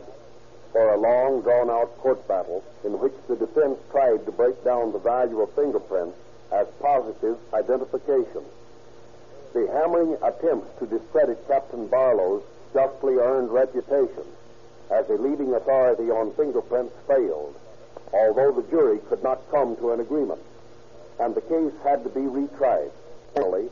for 0.72 0.94
a 0.94 0.98
long, 0.98 1.42
drawn-out 1.42 1.98
court 1.98 2.26
battle 2.26 2.64
in 2.84 2.98
which 2.98 3.12
the 3.28 3.36
defense 3.36 3.78
tried 3.90 4.24
to 4.24 4.32
break 4.32 4.64
down 4.64 4.92
the 4.92 4.98
value 4.98 5.40
of 5.40 5.54
fingerprints 5.54 6.16
as 6.50 6.66
positive 6.80 7.36
identification. 7.52 8.42
The 9.52 9.68
hammering 9.70 10.16
attempts 10.22 10.78
to 10.78 10.86
discredit 10.86 11.46
Captain 11.46 11.86
Barlow's 11.86 12.42
justly 12.72 13.16
earned 13.16 13.50
reputation 13.50 14.24
as 14.90 15.08
a 15.10 15.14
leading 15.14 15.52
authority 15.54 16.10
on 16.10 16.32
fingerprints 16.34 16.94
failed, 17.06 17.54
although 18.12 18.52
the 18.52 18.68
jury 18.70 18.98
could 19.08 19.22
not 19.22 19.40
come 19.50 19.76
to 19.76 19.92
an 19.92 20.00
agreement, 20.00 20.40
and 21.20 21.34
the 21.34 21.40
case 21.42 21.72
had 21.84 22.02
to 22.04 22.10
be 22.10 22.20
retried. 22.20 22.90
Finally, 23.34 23.68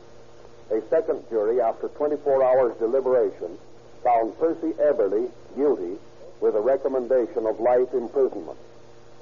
a 0.71 0.81
second 0.89 1.23
jury, 1.29 1.59
after 1.59 1.87
24 1.89 2.43
hours 2.43 2.77
deliberation, 2.77 3.57
found 4.03 4.37
Percy 4.39 4.73
Eberly 4.73 5.29
guilty 5.55 5.97
with 6.39 6.55
a 6.55 6.59
recommendation 6.59 7.45
of 7.45 7.59
life 7.59 7.93
imprisonment. 7.93 8.57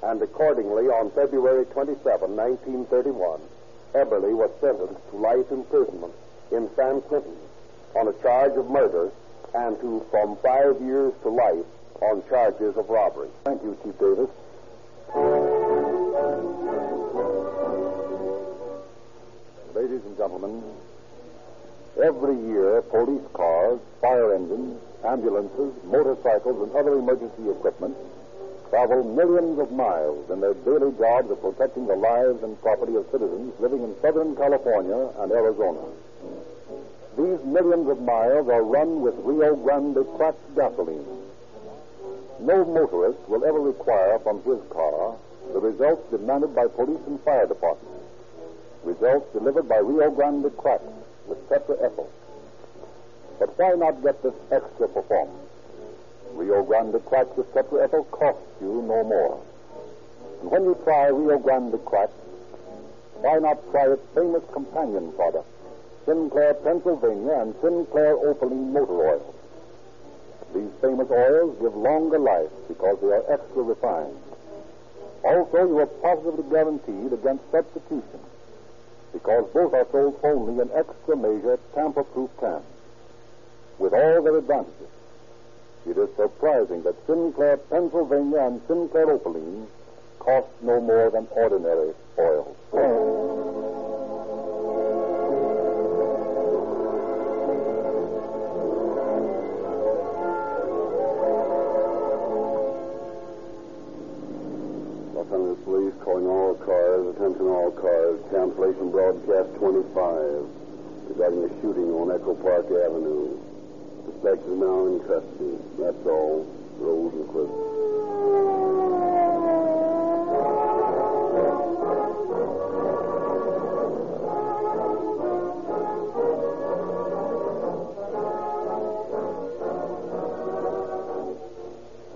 And 0.02 0.22
accordingly, 0.22 0.86
on 0.88 1.10
February 1.10 1.66
27, 1.66 2.36
1931, 2.36 3.40
Eberly 3.94 4.34
was 4.34 4.50
sentenced 4.60 5.10
to 5.10 5.16
life 5.16 5.50
imprisonment 5.50 6.14
in 6.50 6.70
San 6.74 7.00
Quentin 7.02 7.36
on 7.94 8.08
a 8.08 8.12
charge 8.22 8.56
of 8.56 8.70
murder 8.70 9.10
and 9.54 9.78
to 9.80 10.06
from 10.10 10.36
five 10.36 10.80
years 10.80 11.12
to 11.22 11.28
life 11.28 11.66
on 12.00 12.22
charges 12.28 12.76
of 12.76 12.88
robbery. 12.88 13.28
Thank 13.44 13.62
you, 13.62 13.76
Chief 13.84 13.98
Davis. 13.98 14.30
Ladies 19.74 20.04
and 20.06 20.16
gentlemen, 20.16 20.62
every 22.02 22.36
year 22.48 22.82
police 22.82 23.26
cars, 23.32 23.80
fire 24.00 24.34
engines, 24.34 24.80
ambulances, 25.04 25.72
motorcycles, 25.84 26.68
and 26.68 26.76
other 26.76 26.98
emergency 26.98 27.48
equipment 27.50 27.96
travel 28.70 29.02
millions 29.02 29.58
of 29.58 29.72
miles 29.72 30.30
in 30.30 30.40
their 30.40 30.54
daily 30.54 30.92
jobs 30.96 31.28
of 31.30 31.40
protecting 31.42 31.86
the 31.88 31.96
lives 31.96 32.40
and 32.44 32.60
property 32.62 32.94
of 32.94 33.04
citizens 33.10 33.52
living 33.58 33.82
in 33.82 33.94
Southern 34.00 34.36
California 34.36 35.10
and 35.18 35.32
Arizona. 35.32 35.82
These 37.18 37.44
millions 37.44 37.90
of 37.90 38.00
miles 38.00 38.48
are 38.48 38.62
run 38.62 39.02
with 39.02 39.14
Rio 39.18 39.56
Grande 39.56 40.06
cracked 40.16 40.54
gasoline. 40.54 41.04
No 42.38 42.64
motorist 42.64 43.18
will 43.28 43.44
ever 43.44 43.60
require 43.60 44.20
from 44.20 44.40
his 44.44 44.60
car 44.70 45.16
the 45.52 45.58
results 45.58 46.08
demanded 46.10 46.54
by 46.54 46.68
police 46.68 47.02
and 47.08 47.20
fire 47.22 47.46
departments. 47.46 48.06
Results 48.84 49.26
delivered 49.32 49.68
by 49.68 49.78
Rio 49.78 50.10
Grande 50.12 50.56
cracked 50.56 50.86
with 51.30 51.48
tetraethyl. 51.48 52.08
But 53.38 53.56
why 53.58 53.72
not 53.76 54.02
get 54.02 54.22
this 54.22 54.34
extra 54.50 54.88
performance? 54.88 55.48
Rio 56.34 56.62
Grande 56.62 57.02
Crack 57.06 57.36
with 57.36 57.56
effort 57.56 58.10
costs 58.10 58.42
you 58.60 58.82
no 58.82 59.02
more. 59.04 59.40
And 60.42 60.50
when 60.50 60.64
you 60.64 60.76
try 60.84 61.06
Rio 61.06 61.38
Grande 61.38 61.82
Crack, 61.84 62.10
why 63.22 63.38
not 63.38 63.58
try 63.70 63.86
its 63.92 64.02
famous 64.14 64.42
companion 64.52 65.12
product, 65.12 65.46
Sinclair 66.04 66.54
Pennsylvania 66.54 67.40
and 67.40 67.54
Sinclair 67.62 68.14
Opaline 68.14 68.72
Motor 68.72 69.08
Oil. 69.08 69.34
These 70.54 70.72
famous 70.80 71.10
oils 71.10 71.56
give 71.60 71.76
longer 71.76 72.18
life 72.18 72.50
because 72.66 72.98
they 73.00 73.08
are 73.08 73.24
extra 73.32 73.62
refined. 73.62 74.16
Also, 75.22 75.68
you 75.68 75.78
are 75.78 75.86
positively 75.86 76.44
guaranteed 76.50 77.12
against 77.12 77.50
substitution 77.50 78.20
because 79.12 79.44
both 79.52 79.74
are 79.74 79.86
sold 79.90 80.18
only 80.22 80.62
in 80.62 80.70
extra 80.74 81.16
measure 81.16 81.58
tamper-proof 81.74 82.30
cans. 82.38 82.64
With 83.78 83.92
all 83.92 84.22
their 84.22 84.36
advantages, 84.36 84.88
it 85.86 85.96
is 85.96 86.08
surprising 86.16 86.82
that 86.82 87.06
Sinclair 87.06 87.56
Pennsylvania 87.56 88.40
and 88.40 88.60
Sinclair 88.68 89.10
Opaline 89.10 89.66
cost 90.18 90.48
no 90.62 90.80
more 90.80 91.10
than 91.10 91.26
ordinary 91.30 91.94
oil. 92.18 93.39
Police 105.70 105.94
calling 106.02 106.26
all 106.26 106.56
cars, 106.56 107.14
attention 107.14 107.46
all 107.46 107.70
cars, 107.70 108.18
cancellation 108.32 108.90
broadcast 108.90 109.54
25 109.54 110.42
regarding 111.06 111.44
a 111.44 111.48
shooting 111.62 111.94
on 111.94 112.10
Echo 112.10 112.34
Park 112.34 112.66
Avenue. 112.66 113.38
Suspect 114.04 114.42
is 114.50 114.58
now 114.58 114.86
in 114.90 114.98
custody. 115.06 115.54
That's 115.78 116.06
all. 116.10 116.42
Rosenquist. 116.82 117.54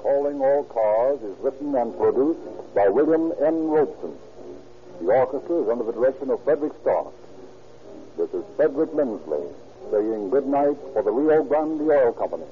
Calling 0.02 0.40
All 0.40 0.64
Cars 0.64 1.22
is 1.22 1.38
written 1.38 1.76
and 1.76 1.96
produced 1.96 2.53
by 2.74 2.88
William 2.88 3.32
N. 3.40 3.68
Robson. 3.68 4.14
The 5.00 5.06
orchestra 5.06 5.62
is 5.62 5.68
under 5.68 5.84
the 5.84 5.92
direction 5.92 6.30
of 6.30 6.42
Frederick 6.44 6.72
Stark. 6.82 7.12
This 8.16 8.30
is 8.30 8.44
Frederick 8.56 8.92
Lindsley 8.94 9.46
saying 9.90 10.30
good 10.30 10.46
night 10.46 10.76
for 10.92 11.02
the 11.02 11.10
Rio 11.10 11.44
Grande 11.44 11.82
Oil 11.82 12.12
Company. 12.12 12.46